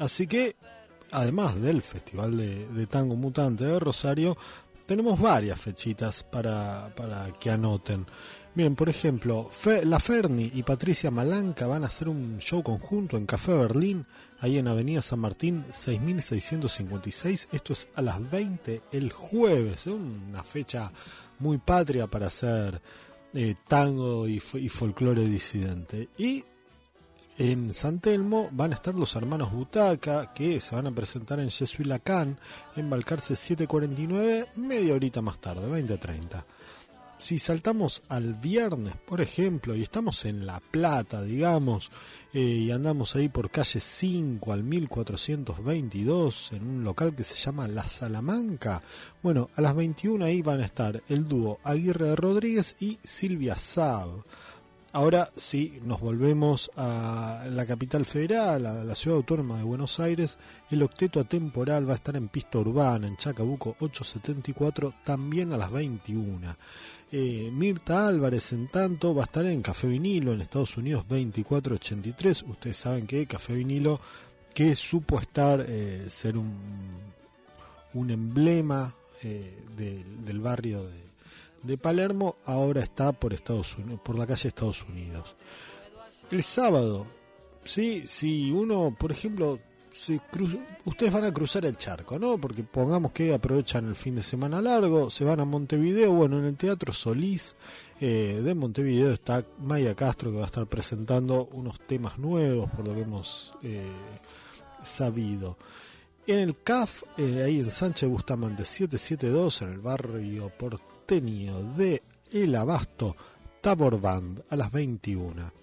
Así 0.00 0.26
que, 0.26 0.56
además 1.12 1.60
del 1.60 1.80
Festival 1.80 2.36
de, 2.36 2.86
Tango 2.88 3.14
Mutante 3.14 3.64
de 3.64 3.78
Rosario, 3.78 4.36
tenemos 4.86 5.20
varias 5.20 5.60
fechitas 5.60 6.24
para 6.24 6.92
que 7.38 7.50
anoten. 7.50 8.04
Miren, 8.54 8.74
por 8.76 8.90
ejemplo, 8.90 9.48
Fe- 9.50 9.86
La 9.86 9.98
Ferni 9.98 10.50
y 10.54 10.62
Patricia 10.62 11.10
Malanca 11.10 11.66
van 11.66 11.84
a 11.84 11.86
hacer 11.86 12.08
un 12.10 12.38
show 12.38 12.62
conjunto 12.62 13.16
en 13.16 13.24
Café 13.24 13.54
Berlín, 13.54 14.04
ahí 14.40 14.58
en 14.58 14.68
Avenida 14.68 15.00
San 15.00 15.20
Martín 15.20 15.64
6656. 15.72 17.48
Esto 17.50 17.72
es 17.72 17.88
a 17.94 18.02
las 18.02 18.30
20 18.30 18.82
el 18.92 19.10
jueves, 19.10 19.86
es 19.86 19.94
una 19.94 20.44
fecha 20.44 20.92
muy 21.38 21.56
patria 21.56 22.06
para 22.08 22.26
hacer 22.26 22.82
eh, 23.32 23.54
tango 23.66 24.28
y, 24.28 24.38
fo- 24.38 24.60
y 24.60 24.68
folclore 24.68 25.24
disidente. 25.24 26.10
Y 26.18 26.44
en 27.38 27.72
San 27.72 28.00
Telmo 28.00 28.50
van 28.52 28.72
a 28.72 28.74
estar 28.74 28.94
los 28.94 29.16
hermanos 29.16 29.50
Butaca, 29.50 30.34
que 30.34 30.60
se 30.60 30.74
van 30.76 30.88
a 30.88 30.94
presentar 30.94 31.40
en 31.40 31.50
Jesuit 31.50 31.86
Lacan, 31.88 32.38
en 32.76 32.90
Balcarce 32.90 33.34
749, 33.34 34.48
media 34.56 34.92
horita 34.94 35.22
más 35.22 35.40
tarde, 35.40 35.66
20.30. 35.68 36.44
Si 37.22 37.38
saltamos 37.38 38.02
al 38.08 38.34
viernes, 38.34 38.96
por 39.06 39.20
ejemplo, 39.20 39.76
y 39.76 39.82
estamos 39.82 40.24
en 40.24 40.44
La 40.44 40.58
Plata, 40.58 41.22
digamos, 41.22 41.88
eh, 42.34 42.40
y 42.40 42.72
andamos 42.72 43.14
ahí 43.14 43.28
por 43.28 43.48
calle 43.48 43.78
5 43.78 44.52
al 44.52 44.64
1422, 44.64 46.50
en 46.50 46.66
un 46.66 46.82
local 46.82 47.14
que 47.14 47.22
se 47.22 47.36
llama 47.36 47.68
La 47.68 47.86
Salamanca, 47.86 48.82
bueno, 49.22 49.50
a 49.54 49.60
las 49.60 49.76
21 49.76 50.24
ahí 50.24 50.42
van 50.42 50.62
a 50.62 50.64
estar 50.64 51.00
el 51.06 51.28
dúo 51.28 51.60
Aguirre 51.62 52.16
Rodríguez 52.16 52.74
y 52.80 52.98
Silvia 53.04 53.56
Saab. 53.56 54.24
Ahora 54.94 55.30
sí, 55.34 55.80
nos 55.84 56.00
volvemos 56.00 56.70
a 56.76 57.46
la 57.48 57.64
capital 57.64 58.04
federal, 58.04 58.66
a 58.66 58.84
la 58.84 58.94
ciudad 58.94 59.16
autónoma 59.16 59.56
de 59.56 59.62
Buenos 59.62 59.98
Aires. 60.00 60.36
El 60.70 60.82
octeto 60.82 61.18
atemporal 61.18 61.88
va 61.88 61.92
a 61.94 61.96
estar 61.96 62.14
en 62.14 62.28
pista 62.28 62.58
urbana, 62.58 63.06
en 63.06 63.16
Chacabuco 63.16 63.74
874, 63.80 64.92
también 65.02 65.54
a 65.54 65.56
las 65.56 65.70
21. 65.70 66.56
Eh, 67.14 67.50
Mirta 67.52 68.06
Álvarez, 68.08 68.52
en 68.54 68.68
tanto, 68.68 69.14
va 69.14 69.22
a 69.22 69.24
estar 69.24 69.44
en 69.44 69.60
Café 69.60 69.86
Vinilo, 69.86 70.32
en 70.32 70.40
Estados 70.40 70.76
Unidos 70.78 71.04
2483. 71.08 72.42
Ustedes 72.48 72.76
saben 72.78 73.06
que 73.06 73.26
Café 73.26 73.54
Vinilo, 73.54 74.00
que 74.54 74.74
supo 74.74 75.20
estar, 75.20 75.62
eh, 75.68 76.06
ser 76.08 76.38
un, 76.38 76.58
un 77.94 78.10
emblema 78.10 78.94
eh, 79.22 79.54
del- 79.76 80.40
barrio 80.40 80.82
de, 80.84 81.02
de 81.62 81.76
Palermo 81.78 82.36
ahora 82.46 82.82
está 82.82 83.12
por 83.12 83.34
Estados 83.34 83.76
Unidos, 83.76 84.00
por 84.02 84.18
la 84.18 84.26
calle 84.26 84.48
Estados 84.48 84.82
Unidos. 84.88 85.36
El 86.30 86.42
sábado, 86.42 87.06
sí, 87.62 88.04
si 88.08 88.50
uno, 88.50 88.96
por 88.98 89.12
ejemplo, 89.12 89.60
se 89.92 90.20
ustedes 90.84 91.12
van 91.12 91.24
a 91.24 91.32
cruzar 91.32 91.64
el 91.64 91.76
charco, 91.76 92.18
¿no? 92.18 92.38
Porque 92.38 92.62
pongamos 92.62 93.12
que 93.12 93.34
aprovechan 93.34 93.88
el 93.88 93.96
fin 93.96 94.16
de 94.16 94.22
semana 94.22 94.60
largo, 94.62 95.10
se 95.10 95.24
van 95.24 95.40
a 95.40 95.44
Montevideo, 95.44 96.12
bueno, 96.12 96.38
en 96.38 96.46
el 96.46 96.56
Teatro 96.56 96.92
Solís 96.92 97.56
eh, 98.00 98.40
de 98.42 98.54
Montevideo 98.54 99.12
está 99.12 99.44
Maya 99.60 99.94
Castro 99.94 100.30
que 100.30 100.38
va 100.38 100.42
a 100.42 100.46
estar 100.46 100.66
presentando 100.66 101.48
unos 101.52 101.78
temas 101.86 102.18
nuevos, 102.18 102.70
por 102.70 102.88
lo 102.88 102.94
que 102.94 103.02
hemos 103.02 103.54
eh, 103.62 103.92
sabido. 104.82 105.56
En 106.26 106.38
el 106.38 106.62
CAF, 106.62 107.02
eh, 107.16 107.42
ahí 107.44 107.58
en 107.60 107.70
Sánchez 107.70 108.08
Bustamante 108.08 108.64
772, 108.64 109.62
en 109.62 109.68
el 109.70 109.78
barrio 109.78 110.50
porteño 110.50 111.62
de 111.74 112.02
El 112.32 112.56
Abasto, 112.56 113.16
Tabor 113.60 114.00
Band, 114.00 114.42
a 114.50 114.56
las 114.56 114.72
21. 114.72 115.61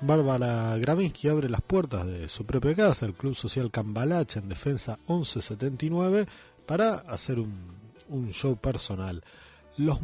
Bárbara 0.00 0.76
Gravinsky 0.76 1.28
abre 1.28 1.48
las 1.48 1.62
puertas 1.62 2.06
de 2.06 2.28
su 2.28 2.44
propia 2.44 2.74
casa, 2.74 3.06
el 3.06 3.14
Club 3.14 3.34
Social 3.34 3.70
Cambalache, 3.70 4.38
en 4.40 4.48
Defensa 4.48 4.98
1179, 5.08 6.26
para 6.66 6.94
hacer 6.94 7.38
un, 7.38 7.78
un 8.08 8.30
show 8.32 8.56
personal. 8.56 9.22
Los 9.76 9.98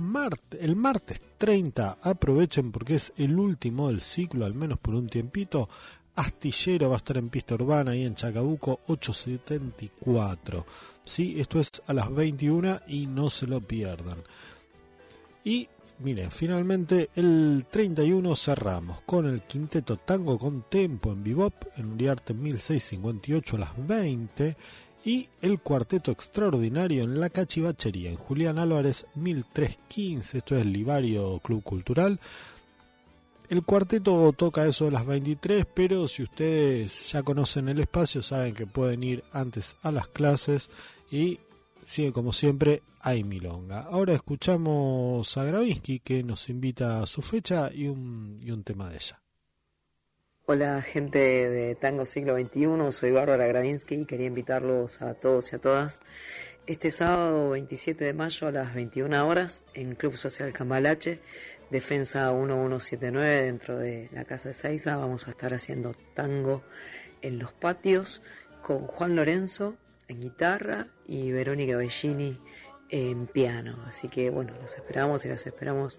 el 0.60 0.76
martes 0.76 1.20
30 1.36 1.98
aprovechen 2.00 2.70
porque 2.70 2.94
es 2.94 3.12
el 3.16 3.38
último 3.38 3.88
del 3.88 4.00
ciclo, 4.00 4.46
al 4.46 4.54
menos 4.54 4.78
por 4.78 4.94
un 4.94 5.08
tiempito. 5.08 5.68
Astillero 6.14 6.90
va 6.90 6.94
a 6.94 6.98
estar 6.98 7.16
en 7.16 7.28
pista 7.28 7.56
urbana 7.56 7.90
ahí 7.90 8.04
en 8.04 8.14
Chacabuco 8.14 8.80
874. 8.86 10.64
Sí, 11.04 11.40
esto 11.40 11.58
es 11.58 11.70
a 11.88 11.92
las 11.92 12.14
21 12.14 12.82
y 12.86 13.06
no 13.08 13.30
se 13.30 13.48
lo 13.48 13.60
pierdan. 13.60 14.22
Y 15.42 15.68
miren, 16.04 16.30
finalmente 16.30 17.08
el 17.14 17.64
31 17.70 18.36
cerramos 18.36 19.00
con 19.06 19.26
el 19.26 19.40
quinteto 19.40 19.96
Tango 19.96 20.38
con 20.38 20.68
Tempo 20.68 21.10
en 21.10 21.24
Bebop 21.24 21.54
en 21.76 21.92
Uriarte 21.92 22.34
1658 22.34 23.56
a 23.56 23.58
las 23.58 23.86
20 23.86 24.54
y 25.06 25.26
el 25.40 25.60
cuarteto 25.60 26.10
extraordinario 26.10 27.04
en 27.04 27.18
La 27.18 27.30
Cachivachería 27.30 28.10
en 28.10 28.16
Julián 28.16 28.58
Álvarez 28.58 29.06
1315, 29.14 30.38
esto 30.38 30.56
es 30.56 30.66
Livario 30.66 31.38
Club 31.38 31.62
Cultural. 31.62 32.20
El 33.48 33.62
cuarteto 33.62 34.30
toca 34.34 34.66
eso 34.66 34.84
de 34.84 34.90
las 34.90 35.06
23, 35.06 35.66
pero 35.72 36.06
si 36.06 36.22
ustedes 36.22 37.10
ya 37.12 37.22
conocen 37.22 37.70
el 37.70 37.80
espacio, 37.80 38.22
saben 38.22 38.52
que 38.52 38.66
pueden 38.66 39.02
ir 39.02 39.24
antes 39.32 39.76
a 39.82 39.90
las 39.90 40.08
clases 40.08 40.68
y 41.10 41.38
sigue 41.84 42.12
como 42.12 42.32
siempre 42.32 42.82
hay 43.00 43.24
milonga. 43.24 43.80
Ahora 43.80 44.14
escuchamos 44.14 45.36
a 45.36 45.44
Gravinsky 45.44 46.00
que 46.00 46.22
nos 46.22 46.48
invita 46.48 47.02
a 47.02 47.06
su 47.06 47.22
fecha 47.22 47.70
y 47.72 47.88
un, 47.88 48.38
y 48.40 48.50
un 48.50 48.64
tema 48.64 48.88
de 48.88 48.96
ella. 48.96 49.20
Hola 50.46 50.82
gente 50.82 51.18
de 51.18 51.74
Tango 51.74 52.04
Siglo 52.04 52.38
XXI, 52.38 52.92
soy 52.92 53.12
Bárbara 53.12 53.46
Gravinsky 53.46 53.94
y 53.94 54.04
quería 54.04 54.26
invitarlos 54.26 55.00
a 55.00 55.14
todos 55.14 55.52
y 55.52 55.56
a 55.56 55.58
todas 55.58 56.02
este 56.66 56.90
sábado 56.90 57.50
27 57.50 58.04
de 58.04 58.12
mayo 58.12 58.46
a 58.46 58.50
las 58.50 58.74
21 58.74 59.26
horas 59.26 59.62
en 59.74 59.94
Club 59.94 60.16
Social 60.16 60.52
Cambalache, 60.52 61.20
Defensa 61.70 62.32
1179 62.32 63.42
dentro 63.42 63.78
de 63.78 64.08
la 64.12 64.24
Casa 64.24 64.48
de 64.48 64.54
Seiza. 64.54 64.96
Vamos 64.96 65.28
a 65.28 65.30
estar 65.30 65.52
haciendo 65.52 65.94
tango 66.14 66.62
en 67.22 67.38
los 67.38 67.52
patios 67.52 68.22
con 68.62 68.86
Juan 68.86 69.16
Lorenzo 69.16 69.76
en 70.08 70.20
guitarra 70.20 70.88
y 71.06 71.32
Verónica 71.32 71.76
Bellini 71.76 72.38
en 72.88 73.26
piano. 73.26 73.84
Así 73.86 74.08
que 74.08 74.30
bueno, 74.30 74.52
los 74.60 74.76
esperamos 74.76 75.24
y 75.24 75.28
las 75.28 75.46
esperamos 75.46 75.98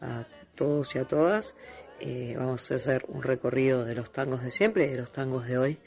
a 0.00 0.26
todos 0.54 0.94
y 0.94 0.98
a 0.98 1.04
todas. 1.04 1.54
Eh, 2.00 2.34
vamos 2.36 2.70
a 2.70 2.74
hacer 2.74 3.04
un 3.08 3.22
recorrido 3.22 3.84
de 3.84 3.94
los 3.94 4.12
tangos 4.12 4.42
de 4.42 4.50
siempre 4.50 4.86
y 4.86 4.88
de 4.88 4.98
los 4.98 5.12
tangos 5.12 5.46
de 5.46 5.58
hoy 5.58 5.78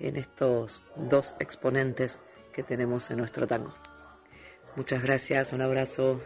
en 0.00 0.16
estos 0.16 0.82
dos 0.96 1.34
exponentes 1.38 2.18
que 2.52 2.62
tenemos 2.62 3.10
en 3.10 3.18
nuestro 3.18 3.46
tango. 3.46 3.74
Muchas 4.76 5.02
gracias, 5.02 5.52
un 5.52 5.62
abrazo. 5.62 6.20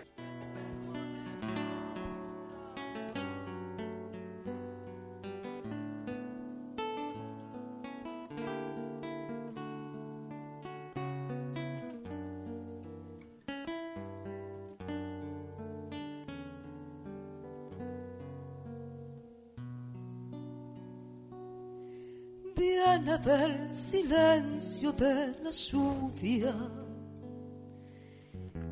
De 24.97 25.35
la 25.43 25.51
lluvia, 25.51 26.55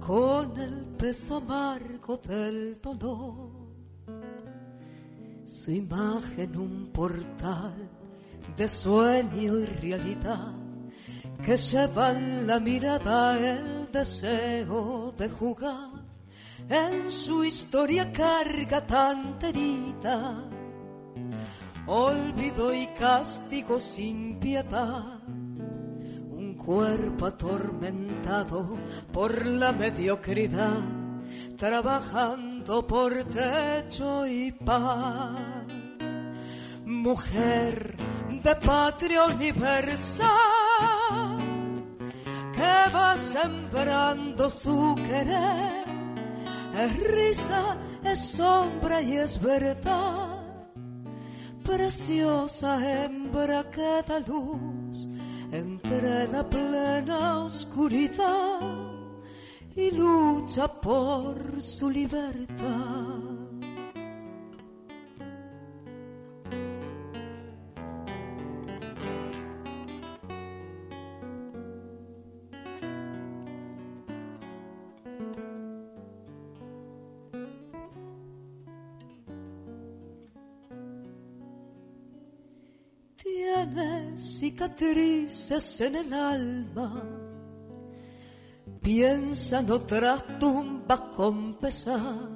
con 0.01 0.57
el 0.59 0.85
peso 0.97 1.37
amargo 1.37 2.16
del 2.16 2.81
dolor. 2.81 3.51
Su 5.45 5.70
imagen 5.70 6.57
un 6.57 6.91
portal 6.93 7.75
de 8.57 8.66
sueño 8.68 9.59
y 9.59 9.66
realidad 9.66 10.55
que 11.45 11.57
lleva 11.57 12.12
en 12.12 12.47
la 12.47 12.61
mirada 12.61 13.39
el 13.39 13.91
deseo 13.93 15.14
de 15.18 15.29
jugar. 15.29 15.91
En 16.68 17.12
su 17.12 17.45
historia 17.45 18.11
carga 18.11 18.87
tanta 18.87 19.49
herida 19.49 20.49
olvido 21.87 22.75
y 22.75 22.87
castigo 22.99 23.79
sin 23.79 24.39
piedad. 24.39 25.24
Cuerpo 26.65 27.27
atormentado 27.27 28.79
por 29.12 29.45
la 29.45 29.73
mediocridad, 29.73 30.81
trabajando 31.59 32.87
por 32.87 33.12
techo 33.25 34.27
y 34.27 34.51
paz. 34.51 35.31
Mujer 36.87 37.97
de 38.43 38.55
patria 38.57 39.25
universal 39.27 40.31
que 42.55 42.91
va 42.95 43.15
sembrando 43.19 44.49
su 44.49 44.95
querer. 45.07 45.85
Es 46.79 46.97
risa, 47.11 47.77
es 48.03 48.19
sombra 48.19 49.03
y 49.03 49.19
es 49.19 49.39
verdad. 49.39 50.41
Preciosa 51.62 53.05
hembra 53.05 53.71
que 53.71 54.03
da 54.07 54.19
luz 54.21 55.09
entre 55.55 56.27
la 56.27 56.43
plena 56.43 57.45
oscuridad 57.45 58.61
y 59.77 59.91
lucha 59.93 60.67
por 60.67 61.63
su 61.63 61.91
libertad. 61.91 63.24
Tiene 83.65 84.19
cicatrices 84.19 85.81
en 85.81 85.95
el 85.95 86.12
alma, 86.12 87.03
piensa 88.83 89.61
en 89.61 89.71
otras 89.71 90.23
tumbas 90.39 91.01
con 91.17 91.55
pesar. 91.55 92.29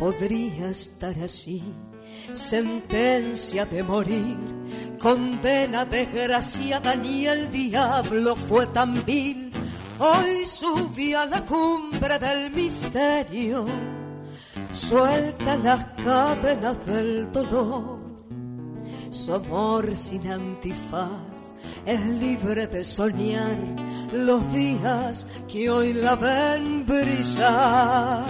Podría 0.00 0.70
estar 0.70 1.14
así, 1.22 1.62
sentencia 2.32 3.64
de 3.64 3.84
morir, 3.84 4.36
condena 4.98 5.84
desgraciada, 5.84 6.96
ni 6.96 7.26
el 7.26 7.48
diablo 7.52 8.34
fue 8.34 8.66
tan 8.66 9.04
vil. 9.04 9.52
Hoy 10.00 10.44
subí 10.44 11.14
a 11.14 11.24
la 11.24 11.46
cumbre 11.46 12.18
del 12.18 12.50
misterio, 12.50 13.66
suelta 14.72 15.56
las 15.56 15.84
cadenas 16.02 16.84
del 16.84 17.30
dolor 17.30 18.01
su 19.12 19.34
amor 19.34 19.94
sin 19.94 20.26
antifaz 20.30 21.52
es 21.84 22.00
libre 22.00 22.66
de 22.66 22.82
soñar 22.82 23.58
los 24.12 24.50
días 24.52 25.26
que 25.46 25.68
hoy 25.68 25.92
la 25.92 26.16
ven 26.16 26.86
brillar. 26.86 28.24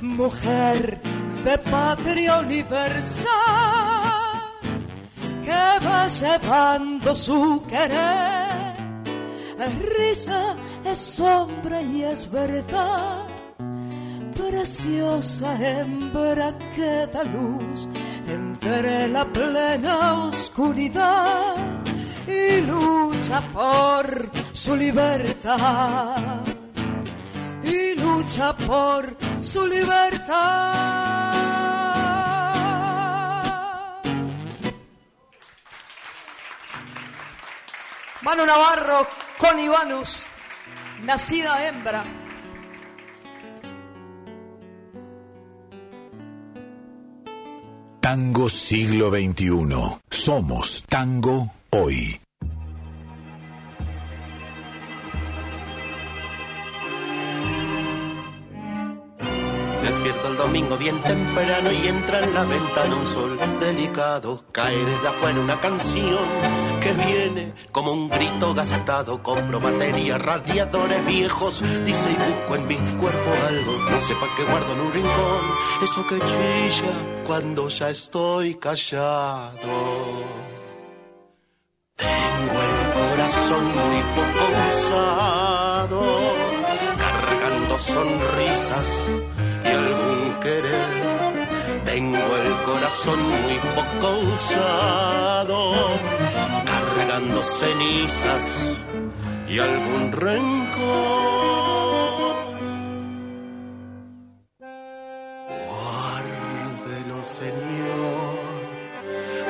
Mujer 0.00 1.00
de 1.44 1.58
patria 1.58 2.40
universal 2.40 3.28
que 5.44 5.86
va 5.86 6.08
llevando 6.08 7.14
su 7.14 7.62
querer. 7.68 8.72
Es 9.58 9.74
risa, 9.96 10.56
es 10.84 10.98
sombra 10.98 11.80
y 11.80 12.02
es 12.02 12.28
verdad. 12.28 13.24
Preciosa 14.34 15.54
hembra 15.54 16.58
que 16.74 17.06
da 17.12 17.22
luz 17.22 17.86
entre 18.32 19.08
la 19.08 19.24
plena 19.24 20.24
oscuridad 20.24 21.54
y 22.26 22.60
lucha 22.62 23.40
por 23.52 24.30
su 24.52 24.74
libertad. 24.76 26.40
Y 27.62 27.94
lucha 27.94 28.54
por 28.54 29.16
su 29.40 29.66
libertad. 29.66 31.12
Mano 38.22 38.46
Navarro 38.46 39.08
con 39.36 39.58
Ivanus, 39.58 40.22
nacida 41.02 41.66
hembra. 41.66 42.21
Tango 48.02 48.48
siglo 48.48 49.10
XXI. 49.10 50.00
Somos 50.10 50.82
tango 50.88 51.52
hoy. 51.70 52.20
Despierto 59.84 60.28
el 60.28 60.36
domingo 60.36 60.76
bien 60.76 61.00
temprano 61.02 61.70
y 61.70 61.86
entra 61.86 62.24
en 62.24 62.34
la 62.34 62.42
ventana 62.42 62.96
un 62.96 63.06
sol 63.06 63.38
delicado. 63.60 64.46
Cae 64.50 64.84
desde 64.84 65.06
afuera 65.06 65.38
una 65.38 65.60
canción 65.60 66.71
que 66.82 66.92
viene 66.92 67.54
como 67.70 67.92
un 67.92 68.08
grito 68.08 68.54
gastado. 68.54 69.22
Compro 69.22 69.60
materia, 69.60 70.18
radiadores 70.18 71.04
viejos. 71.06 71.62
Dice 71.84 72.10
y 72.10 72.16
busco 72.30 72.56
en 72.56 72.66
mi 72.66 72.76
cuerpo 73.00 73.30
algo. 73.48 73.72
No 73.90 74.00
sepa 74.00 74.26
que 74.36 74.44
guardo 74.44 74.72
en 74.72 74.80
un 74.80 74.92
rincón. 74.92 75.42
Eso 75.82 76.06
que 76.06 76.18
chilla 76.18 76.92
cuando 77.26 77.68
ya 77.68 77.90
estoy 77.90 78.54
callado. 78.56 79.52
Tengo 81.96 82.58
el 82.68 82.80
corazón 82.98 83.64
muy 83.64 84.02
poco 84.16 84.44
usado, 84.68 86.00
cargando 86.98 87.78
sonrisas 87.78 88.88
y 89.64 89.68
algún 89.68 90.40
querer. 90.40 91.12
Tengo 91.84 92.36
el 92.36 92.62
corazón 92.62 93.20
muy 93.28 93.58
poco 93.76 94.18
usado, 94.32 95.74
cargando 97.02 97.42
cenizas 97.42 98.44
y 99.48 99.58
algún 99.58 100.12
rencor. 100.12 100.76
Guárdelo, 105.68 107.24
Señor, 107.24 108.38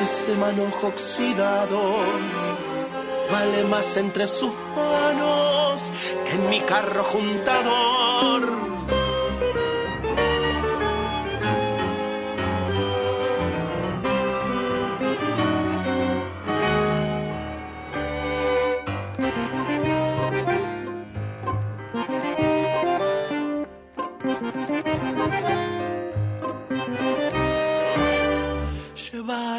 ese 0.01 0.35
manojo 0.37 0.87
oxidado 0.89 1.97
vale 3.31 3.65
más 3.65 3.97
entre 3.99 4.27
sus 4.27 4.53
manos 4.75 5.83
que 6.25 6.33
en 6.33 6.49
mi 6.49 6.61
carro 6.61 7.05
juntador. 7.05 8.82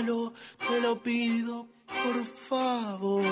Te 0.04 0.82
lo 0.82 1.02
pido, 1.02 1.68
por 1.88 2.26
favor. 2.26 3.24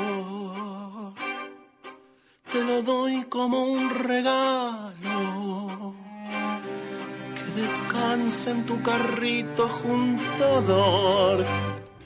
Te 2.50 2.64
lo 2.64 2.82
doy 2.82 3.26
como 3.26 3.66
un 3.66 3.90
regalo. 3.90 5.94
Que 7.36 7.44
descanse 7.62 8.52
en 8.52 8.66
tu 8.66 8.82
carrito 8.82 9.68
juntador. 9.68 11.46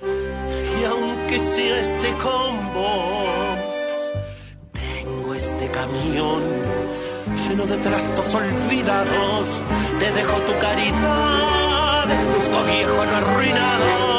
Y 0.01 0.84
aunque 0.86 1.39
sea 1.39 1.82
este 1.82 2.13
con 2.13 2.74
vos, 2.74 3.59
tengo 4.74 5.36
este 5.36 5.70
camión 5.70 6.41
lleno 7.47 7.68
de 7.68 7.78
trastos 7.78 8.34
olvidados. 8.34 9.61
Te 9.99 10.11
dejo 10.11 10.41
tu 10.41 10.57
caridad, 10.57 12.07
tus 12.34 12.49
cobijos 12.49 13.07
arruinados. 13.07 14.14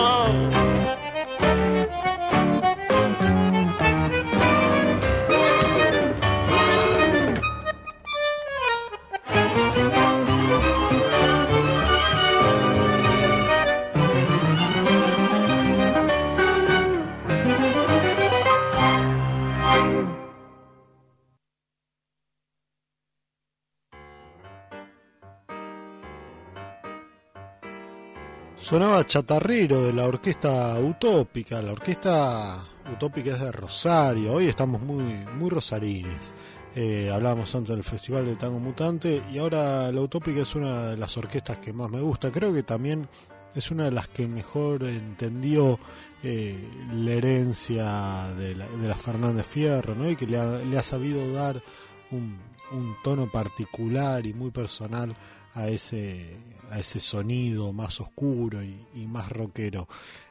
Sonaba 28.66 29.06
Chatarrero 29.06 29.80
de 29.84 29.92
la 29.92 30.08
orquesta 30.08 30.76
Utópica. 30.80 31.62
La 31.62 31.70
orquesta 31.70 32.58
Utópica 32.92 33.30
es 33.30 33.40
de 33.40 33.52
Rosario. 33.52 34.32
Hoy 34.32 34.48
estamos 34.48 34.82
muy, 34.82 35.04
muy 35.38 35.50
rosarines. 35.50 36.34
Eh, 36.74 37.08
hablábamos 37.14 37.54
antes 37.54 37.76
del 37.76 37.84
Festival 37.84 38.26
de 38.26 38.34
Tango 38.34 38.58
Mutante 38.58 39.22
y 39.32 39.38
ahora 39.38 39.92
la 39.92 40.00
Utópica 40.00 40.40
es 40.40 40.56
una 40.56 40.88
de 40.88 40.96
las 40.96 41.16
orquestas 41.16 41.58
que 41.58 41.72
más 41.72 41.88
me 41.90 42.00
gusta. 42.00 42.32
Creo 42.32 42.52
que 42.52 42.64
también 42.64 43.08
es 43.54 43.70
una 43.70 43.84
de 43.84 43.92
las 43.92 44.08
que 44.08 44.26
mejor 44.26 44.82
entendió 44.82 45.78
eh, 46.24 46.68
la 46.92 47.12
herencia 47.12 48.34
de 48.36 48.56
la, 48.56 48.66
de 48.66 48.88
la 48.88 48.96
Fernández 48.96 49.46
Fierro 49.46 49.94
¿no? 49.94 50.10
y 50.10 50.16
que 50.16 50.26
le 50.26 50.40
ha, 50.40 50.58
le 50.58 50.76
ha 50.76 50.82
sabido 50.82 51.32
dar 51.32 51.62
un, 52.10 52.36
un 52.72 52.96
tono 53.04 53.30
particular 53.30 54.26
y 54.26 54.34
muy 54.34 54.50
personal 54.50 55.16
a 55.54 55.68
ese, 55.68 56.36
a 56.70 56.78
ese 56.78 57.00
sonido 57.00 57.72
más 57.72 58.00
oscuro 58.00 58.62
y, 58.62 59.06
más 59.06 59.30
rockero. 59.30 59.88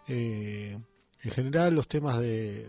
Eh, 0.07 0.77
en 1.25 1.31
general 1.31 1.73
los 1.73 1.88
temas 1.88 2.19
de, 2.19 2.67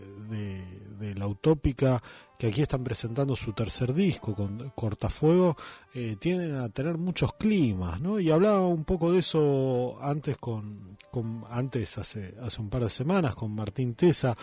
de, 0.99 1.13
la 1.13 1.27
utópica, 1.27 2.01
que 2.39 2.47
aquí 2.47 2.63
están 2.63 2.83
presentando 2.83 3.35
su 3.35 3.53
tercer 3.53 3.93
disco 3.93 4.33
con 4.33 4.71
Cortafuego, 4.75 5.55
eh, 5.93 6.15
tienden 6.19 6.55
a 6.55 6.67
tener 6.69 6.97
muchos 6.97 7.33
climas, 7.33 8.01
¿no? 8.01 8.19
Y 8.19 8.31
hablaba 8.31 8.67
un 8.67 8.83
poco 8.83 9.11
de 9.11 9.19
eso 9.19 9.97
antes 10.01 10.37
con, 10.37 10.97
antes 11.51 11.99
hace, 11.99 12.35
hace 12.41 12.61
un 12.61 12.69
par 12.69 12.83
de 12.83 12.89
semanas 12.89 13.35
con 13.35 13.53
Martín 13.53 13.93
Tesa, 13.93 14.35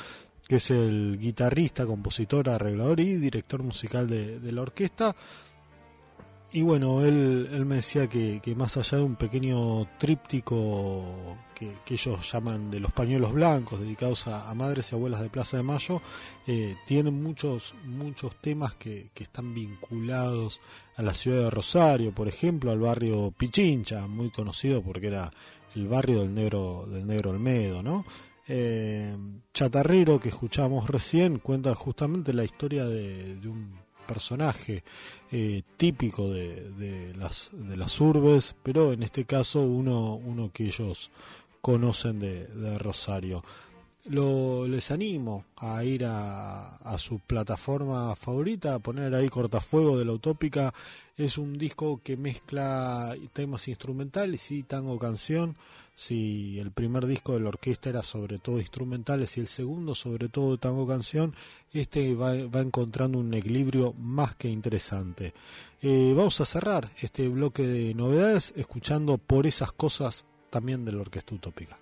que 0.46 0.56
es 0.56 0.70
el 0.70 1.18
guitarrista, 1.20 1.84
compositor, 1.84 2.48
arreglador 2.48 3.00
y 3.00 3.16
director 3.16 3.64
musical 3.64 4.08
de 4.08 4.52
la 4.52 4.62
orquesta. 4.62 5.16
Y 6.55 6.62
bueno, 6.62 7.05
él, 7.05 7.48
él 7.52 7.66
me 7.66 7.74
decía 7.74 8.07
que, 8.07 8.38
que, 8.40 8.55
más 8.55 8.76
allá 8.76 8.98
de 8.98 9.02
un 9.02 9.16
pequeño 9.16 9.88
tríptico 9.98 11.36
que, 11.52 11.78
que, 11.84 11.94
ellos 11.94 12.30
llaman 12.30 12.70
de 12.70 12.78
los 12.78 12.92
pañuelos 12.92 13.32
blancos, 13.32 13.80
dedicados 13.80 14.28
a, 14.28 14.55
madres 14.55 14.92
y 14.92 14.94
abuelas 14.94 15.20
de 15.20 15.30
Plaza 15.30 15.57
de 15.57 15.64
Mayo, 15.64 16.00
eh, 16.46 16.76
tienen 16.86 17.20
muchos, 17.20 17.74
muchos 17.84 18.36
temas 18.36 18.76
que, 18.76 19.11
que, 19.12 19.24
están 19.24 19.52
vinculados 19.52 20.61
a 20.94 21.02
la 21.02 21.12
ciudad 21.12 21.42
de 21.42 21.50
Rosario, 21.50 22.14
por 22.14 22.28
ejemplo, 22.28 22.70
al 22.70 22.78
barrio 22.78 23.32
Pichincha, 23.36 24.07
muy 24.07 24.30
conocido 24.30 24.80
porque 24.80 25.09
era 25.09 25.32
el 25.74 25.88
barrio 25.88 26.20
del 26.20 26.34
negro, 26.34 26.86
del 26.86 27.05
negro 27.05 27.30
Olmedo, 27.30 27.82
¿no? 27.82 28.05
Eh, 28.46 29.12
Chatarrero, 29.52 30.20
que 30.20 30.28
escuchamos 30.28 30.88
recién, 30.88 31.40
cuenta 31.40 31.74
justamente 31.74 32.32
la 32.32 32.44
historia 32.44 32.84
de, 32.84 33.40
de 33.40 33.48
un 33.48 33.84
personaje 34.07 34.84
eh, 35.30 35.62
típico 35.76 36.30
de, 36.30 37.12
las, 37.16 37.50
de 37.52 37.76
las 37.76 38.00
urbes, 38.00 38.55
pero 38.62 38.92
en 38.92 39.02
este 39.02 39.24
caso 39.24 39.62
uno, 39.62 40.14
uno 40.14 40.50
que 40.52 40.66
ellos 40.66 41.11
conocen 41.61 42.20
de, 42.20 42.46
de 42.46 42.78
Rosario. 42.78 43.42
Lo, 44.07 44.68
les 44.68 44.90
animo 44.90 45.46
a 45.57 45.82
ir 45.82 46.05
a, 46.05 46.76
a, 46.76 46.98
su 46.98 47.20
plataforma 47.20 48.14
favorita, 48.14 48.74
a 48.74 48.78
poner 48.78 49.14
ahí 49.14 49.30
Cortafuego 49.30 49.98
de 49.98 50.05
la 50.05 50.12
Utópica. 50.12 50.74
Es 51.16 51.38
un 51.38 51.57
disco 51.57 52.00
que 52.05 52.18
mezcla 52.18 53.16
temas 53.32 53.66
instrumentales 53.68 54.50
y 54.50 54.62
tango 54.62 54.98
canción 54.98 55.57
si 55.95 56.59
el 56.59 56.72
primer 56.72 57.07
disco 57.07 57.34
de 57.34 57.40
la 57.40 57.49
orquesta 57.49 57.90
era 57.90 58.03
sobre 58.03 58.38
todo 58.38 58.59
instrumentales 58.59 59.36
y 59.36 59.40
el 59.40 59.47
segundo 59.47 59.95
sobre 59.95 60.28
todo 60.28 60.59
tango 60.59 60.86
canción, 60.86 61.34
este 61.72 62.14
va, 62.14 62.34
encontrando 62.34 63.18
un 63.18 63.32
equilibrio 63.34 63.92
más 63.95 64.34
que 64.34 64.49
interesante. 64.49 65.34
Eh, 65.82 66.12
vamos 66.16 66.40
a 66.40 66.47
cerrar 66.47 66.88
este 67.03 67.28
bloque 67.28 67.66
de 67.66 67.95
novedades 67.95 68.55
escuchando 68.57 69.18
por 69.18 69.47
esas 69.47 69.72
cosas 69.72 70.24
también 70.51 70.84
de 70.84 70.92
la 70.92 71.01
orquesta 71.01 71.34
utópica. 71.34 71.78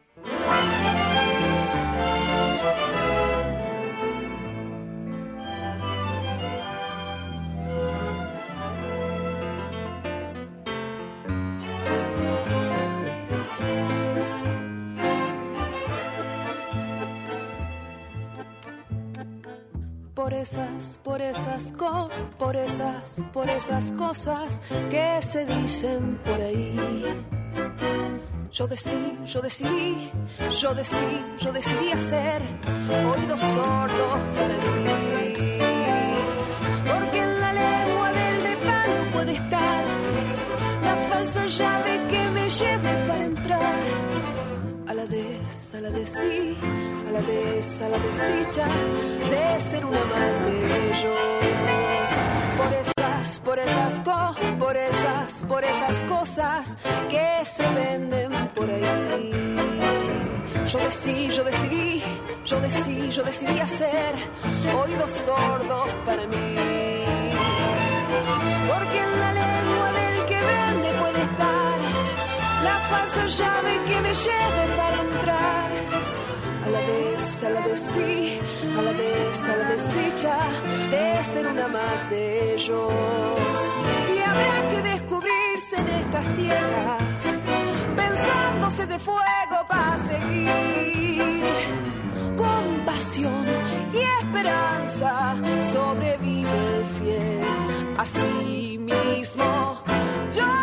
Esas, 20.42 20.98
por 21.04 21.22
esas 21.22 21.72
co, 21.78 22.10
por 22.36 22.56
esas, 22.56 23.22
por 23.32 23.48
esas 23.48 23.92
cosas 23.92 24.60
que 24.90 25.22
se 25.22 25.44
dicen 25.46 26.18
por 26.24 26.40
ahí. 26.40 26.76
Yo 28.50 28.66
decidí, 28.66 29.18
yo 29.24 29.40
decidí, 29.40 30.10
yo 30.60 30.74
decidí, 30.74 31.24
yo 31.38 31.52
decidí 31.52 31.92
hacer 31.92 32.42
oídos 33.14 33.40
sordos 33.40 34.18
para 34.34 34.56
mí. 34.56 35.21
A 45.74 45.80
la 45.80 45.90
destí, 45.90 46.56
a 47.08 47.10
la 47.12 47.20
vez, 47.20 47.80
a 47.80 47.88
la 47.88 47.98
desdicha 47.98 48.66
de 49.30 49.60
ser 49.60 49.86
una 49.86 50.04
más 50.04 50.38
de 50.44 50.88
ellos. 50.88 51.20
Por 52.58 52.72
esas, 52.74 53.40
por 53.40 53.58
esas 53.58 54.00
co, 54.00 54.34
por 54.58 54.76
esas, 54.76 55.44
por 55.48 55.64
esas 55.64 56.02
cosas 56.04 56.76
que 57.08 57.44
se 57.44 57.66
venden 57.70 58.30
por 58.54 58.68
ahí. 58.70 59.30
Yo 60.66 60.78
decidí, 60.78 61.28
yo 61.28 61.44
decidí, 61.44 62.02
yo 62.44 62.60
decidí, 62.60 63.10
yo 63.10 63.22
decidí 63.22 63.60
hacer 63.60 64.14
oídos 64.84 65.10
sordos 65.10 65.88
para 66.04 66.26
mí. 66.26 66.56
Porque 68.68 68.98
en 68.98 69.20
la 69.20 69.31
falsa 73.12 73.26
llave 73.26 73.78
que 73.86 74.00
me 74.00 74.14
lleve 74.14 74.76
para 74.76 75.00
entrar. 75.00 75.70
A 76.64 76.70
la 76.70 76.80
vez, 76.80 77.44
a 77.44 77.50
la 77.50 77.60
vestí, 77.60 78.40
a 78.78 78.82
la 78.82 78.92
vez, 78.92 79.48
a 79.48 79.56
la 79.56 79.68
desdicha 79.70 80.38
de 80.90 81.24
ser 81.24 81.46
una 81.46 81.68
más 81.68 82.10
de 82.10 82.54
ellos. 82.54 82.92
Y 84.14 84.18
habrá 84.18 84.70
que 84.70 84.82
descubrirse 84.90 85.76
en 85.76 85.88
estas 85.88 86.36
tierras, 86.36 87.02
pensándose 87.96 88.86
de 88.86 88.98
fuego 88.98 89.66
para 89.68 89.98
seguir. 89.98 91.42
Con 92.36 92.84
pasión 92.86 93.44
y 93.92 93.98
esperanza 94.22 95.34
sobrevive 95.72 96.50
el 96.50 96.84
fiel. 96.98 97.44
Así 97.98 98.78
mismo, 98.78 99.82
yo 100.34 100.61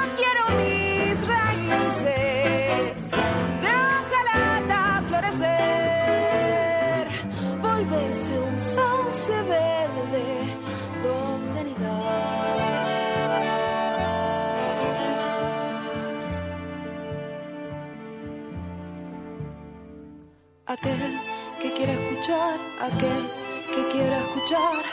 Aquel 20.70 21.20
que 21.60 21.74
quiera 21.74 21.94
escuchar, 21.94 22.60
aquel 22.80 23.28
que 23.74 23.88
quiera 23.88 24.20
escuchar, 24.20 24.84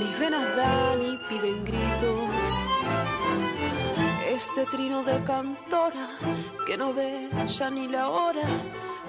mis 0.00 0.18
venas 0.18 0.56
dan 0.56 1.02
y 1.02 1.18
piden 1.28 1.62
gritos 1.62 2.24
este 4.34 4.64
trino 4.64 5.02
de 5.02 5.22
cantora 5.24 6.08
que 6.66 6.78
no 6.78 6.94
ve 6.94 7.28
ya 7.48 7.68
ni 7.68 7.86
la 7.86 8.08
hora 8.08 8.48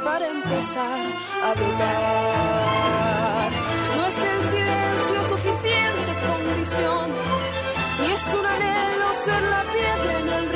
para 0.03 0.27
empezar 0.27 0.99
a 1.45 1.53
brotar. 1.53 3.51
No 3.95 4.05
es 4.07 4.17
el 4.17 4.41
silencio 4.51 5.23
suficiente 5.23 6.11
condición, 6.27 7.09
ni 8.01 8.11
es 8.11 8.35
un 8.35 8.45
anhelo 8.45 9.13
ser 9.13 9.41
la 9.43 9.63
piedra 9.63 10.19
en 10.19 10.27
el. 10.27 10.50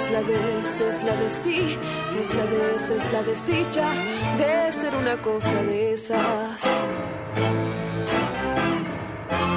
Es 0.00 0.10
la 0.10 0.20
vez, 0.22 0.80
es 0.80 1.02
la 1.02 1.14
destí, 1.16 1.78
es 2.20 2.34
la 2.34 2.44
vez, 2.44 2.90
es 2.90 3.12
la 3.12 3.22
desdicha 3.22 3.92
de 4.38 4.72
ser 4.72 4.94
una 4.96 5.20
cosa 5.20 5.62
de 5.62 5.92
esas. 5.92 6.60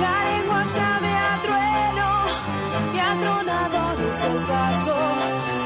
La 0.03 0.15
lengua 0.29 0.65
sabe 0.65 1.11
a 1.29 1.41
trueno 1.45 2.09
y 2.93 2.99
atronador 2.99 3.95
es 4.09 4.25
el 4.25 4.39
paso, 4.51 4.97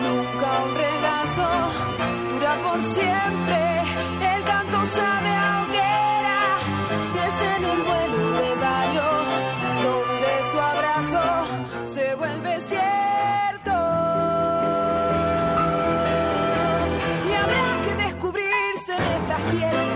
nunca 0.03 0.49
un 0.63 0.75
regazo, 0.85 1.49
dura 2.31 2.53
por 2.63 2.81
siempre, 2.83 3.66
en 19.49 19.86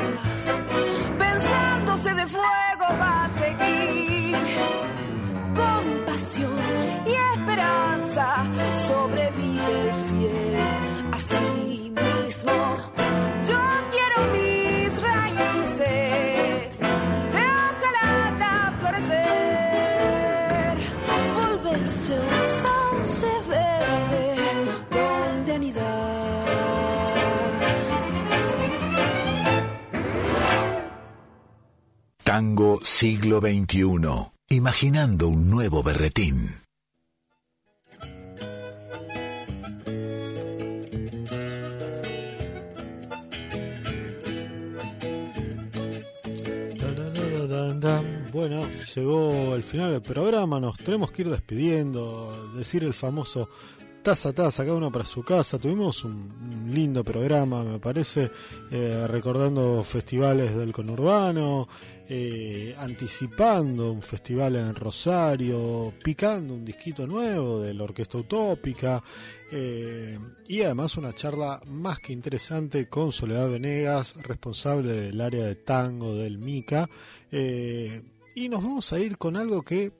Tango 32.31 32.79
siglo 32.81 33.41
XXI. 33.41 34.31
Imaginando 34.51 35.27
un 35.27 35.49
nuevo 35.49 35.83
berretín. 35.83 36.61
Bueno, 48.31 48.65
llegó 48.95 49.53
el 49.53 49.63
final 49.63 49.91
del 49.91 50.01
programa, 50.01 50.61
nos 50.61 50.77
tenemos 50.77 51.11
que 51.11 51.23
ir 51.23 51.29
despidiendo, 51.29 52.53
decir 52.55 52.85
el 52.85 52.93
famoso 52.93 53.49
taza 54.01 54.33
taza, 54.33 54.63
cada 54.63 54.77
uno 54.77 54.91
para 54.91 55.05
su 55.05 55.23
casa. 55.23 55.59
Tuvimos 55.59 56.03
un 56.03 56.69
lindo 56.71 57.03
programa, 57.03 57.63
me 57.63 57.79
parece, 57.79 58.31
eh, 58.71 59.05
recordando 59.07 59.83
festivales 59.83 60.55
del 60.55 60.73
conurbano, 60.73 61.67
eh, 62.13 62.75
anticipando 62.77 63.89
un 63.89 64.01
festival 64.01 64.57
en 64.57 64.75
Rosario, 64.75 65.93
picando 66.03 66.53
un 66.53 66.65
disquito 66.65 67.07
nuevo 67.07 67.61
de 67.61 67.73
la 67.73 67.85
Orquesta 67.85 68.17
Utópica. 68.17 69.01
eh, 69.49 70.19
y 70.45 70.61
además 70.61 70.97
una 70.97 71.13
charla 71.13 71.61
más 71.67 71.99
que 71.99 72.11
interesante 72.11 72.89
con 72.89 73.13
Soledad 73.13 73.49
Venegas, 73.49 74.21
responsable 74.23 74.93
del 74.93 75.21
área 75.21 75.45
de 75.45 75.55
tango 75.55 76.13
del 76.13 76.37
MICA. 76.37 76.89
Eh, 77.31 78.01
y 78.35 78.49
nos 78.49 78.61
vamos 78.61 78.91
a 78.91 78.99
ir 78.99 79.17
con 79.17 79.37
algo 79.37 79.61
que 79.61 79.93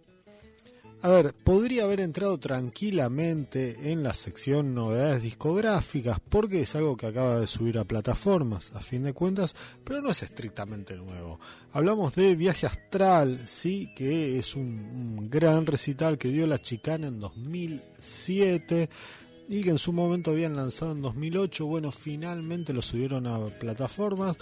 a 1.04 1.10
ver, 1.10 1.34
podría 1.34 1.86
haber 1.86 2.00
entrado 2.00 2.38
tranquilamente 2.38 3.92
en 3.92 4.04
la 4.04 4.14
sección 4.14 4.76
novedades 4.76 5.24
discográficas 5.24 6.20
porque 6.20 6.62
es 6.62 6.76
algo 6.76 6.96
que 6.96 7.08
acaba 7.08 7.40
de 7.40 7.48
subir 7.48 7.80
a 7.80 7.86
plataformas, 7.86 8.72
a 8.76 8.82
fin 8.82 9.04
de 9.04 9.14
cuentas, 9.14 9.56
pero 9.84 10.02
no 10.02 10.12
es 10.12 10.22
estrictamente 10.22 10.96
nuevo. 10.96 11.40
Hablamos 11.74 12.14
de 12.14 12.36
Viaje 12.36 12.68
Astral, 12.68 13.40
sí, 13.48 13.92
que 13.96 14.38
es 14.38 14.56
un, 14.56 15.28
gran 15.32 15.66
recital 15.66 16.20
que 16.20 16.28
dio 16.28 16.46
la 16.46 16.62
chicana 16.62 17.08
en 17.08 17.20
2007 17.20 18.90
y 19.50 19.64
que 19.64 19.72
en 19.72 19.80
su 19.80 19.94
momento 19.94 20.30
habían 20.30 20.56
lanzado 20.56 20.92
en 20.92 21.02
2008. 21.02 21.66
Bueno, 21.66 21.92
finalmente 21.92 22.74
lo 22.74 22.84
subieron 22.84 23.26
a 23.26 23.40
plataformas 23.46 24.38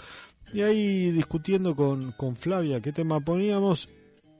y 0.52 0.60
ahí 0.60 1.10
discutiendo 1.10 1.74
con, 1.74 2.12
con 2.12 2.36
Flavia 2.36 2.80
qué 2.80 2.92
tema 2.92 3.20
poníamos 3.20 3.88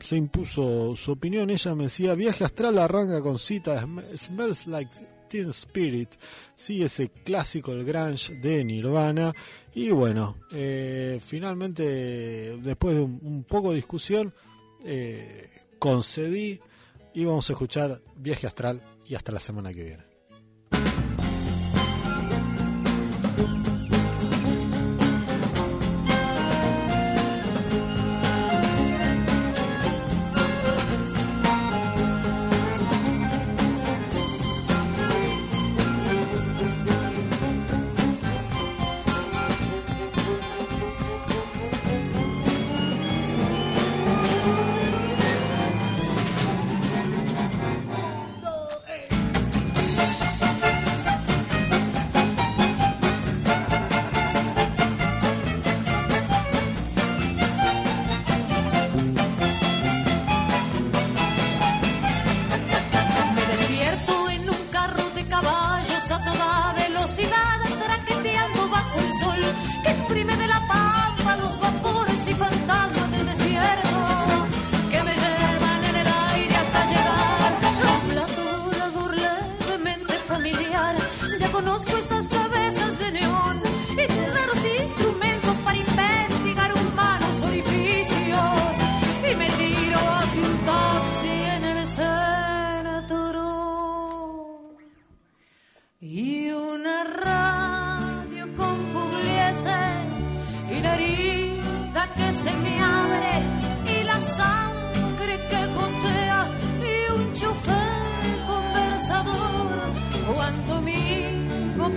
se 0.00 0.16
impuso 0.16 0.96
su 0.96 1.12
opinión. 1.12 1.50
Ella 1.50 1.74
me 1.74 1.84
decía, 1.84 2.14
Viaje 2.14 2.44
Astral 2.44 2.78
arranca 2.78 3.20
con 3.20 3.38
cita 3.38 3.80
Sm- 3.82 4.16
Smells 4.16 4.66
Like 4.66 4.90
Teen 5.28 5.50
Spirit. 5.50 6.08
Sí, 6.56 6.82
ese 6.82 7.08
clásico, 7.10 7.72
el 7.72 7.84
grunge 7.84 8.34
de 8.36 8.64
Nirvana. 8.64 9.32
Y 9.74 9.90
bueno, 9.90 10.36
eh, 10.52 11.18
finalmente, 11.22 12.56
después 12.58 12.96
de 12.96 13.02
un, 13.02 13.20
un 13.22 13.44
poco 13.44 13.70
de 13.70 13.76
discusión, 13.76 14.32
eh, 14.84 15.48
concedí 15.78 16.58
y 17.14 17.24
vamos 17.24 17.48
a 17.50 17.52
escuchar 17.52 17.98
Viaje 18.16 18.46
Astral 18.46 18.80
y 19.06 19.14
hasta 19.14 19.32
la 19.32 19.40
semana 19.40 19.72
que 19.72 19.84
viene. 19.84 20.09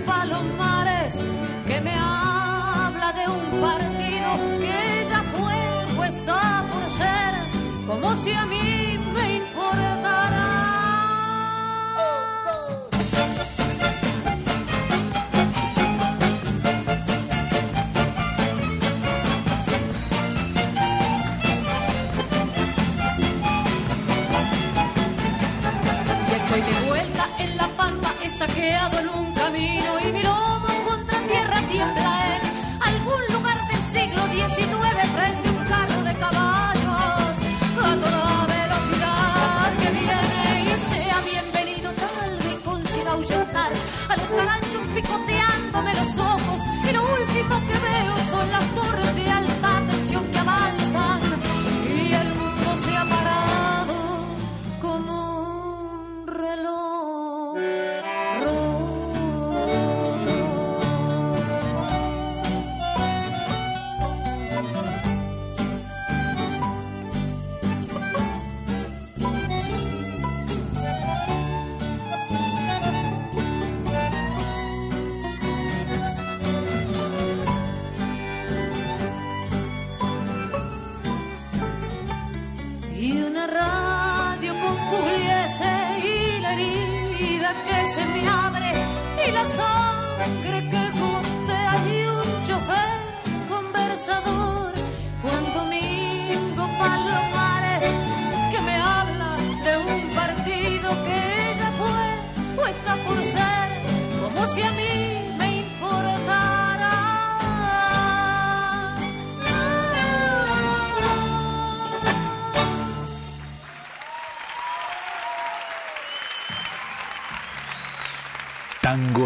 Palomares 0.06 1.14
que 1.66 1.80
me 1.80 1.94
habla 1.96 3.12
de 3.12 3.28
un 3.28 3.60
partido 3.60 4.28
que 4.60 5.06
ya 5.10 5.22
fue 5.36 5.98
o 5.98 6.04
está 6.04 6.64
por 6.70 6.90
ser 6.90 7.32
como 7.86 8.16
si 8.16 8.32
a 8.32 8.46
mí 8.46 8.83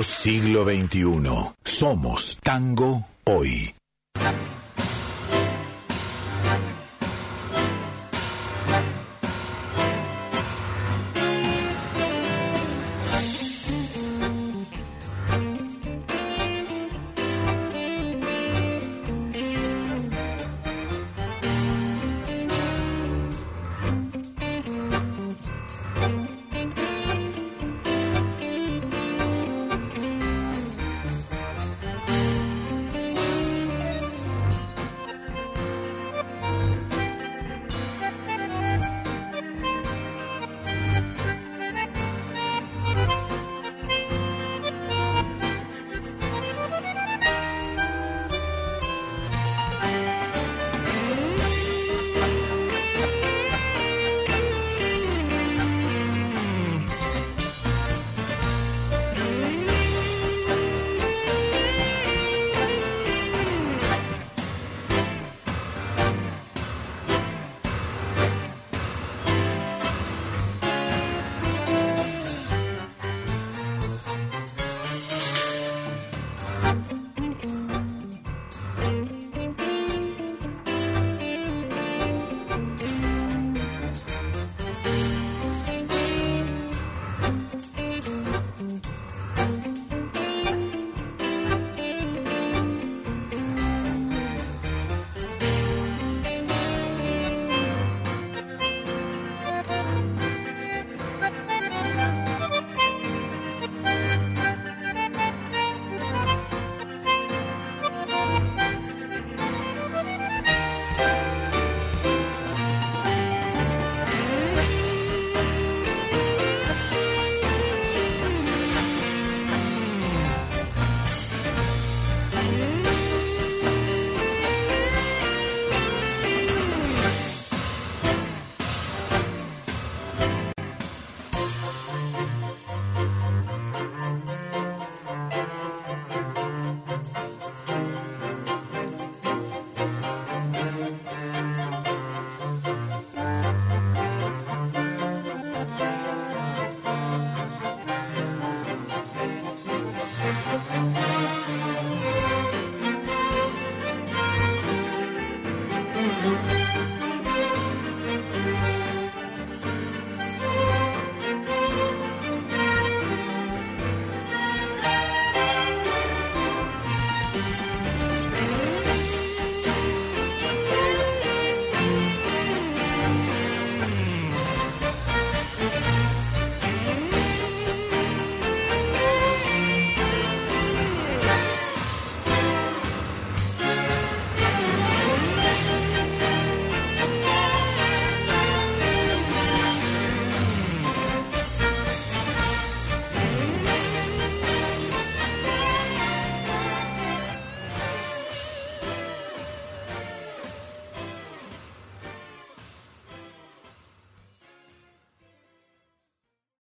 Siglo 0.02 0.64
XXI. 0.64 1.54
Somos 1.64 2.38
tango 2.42 3.04
hoy. 3.24 3.77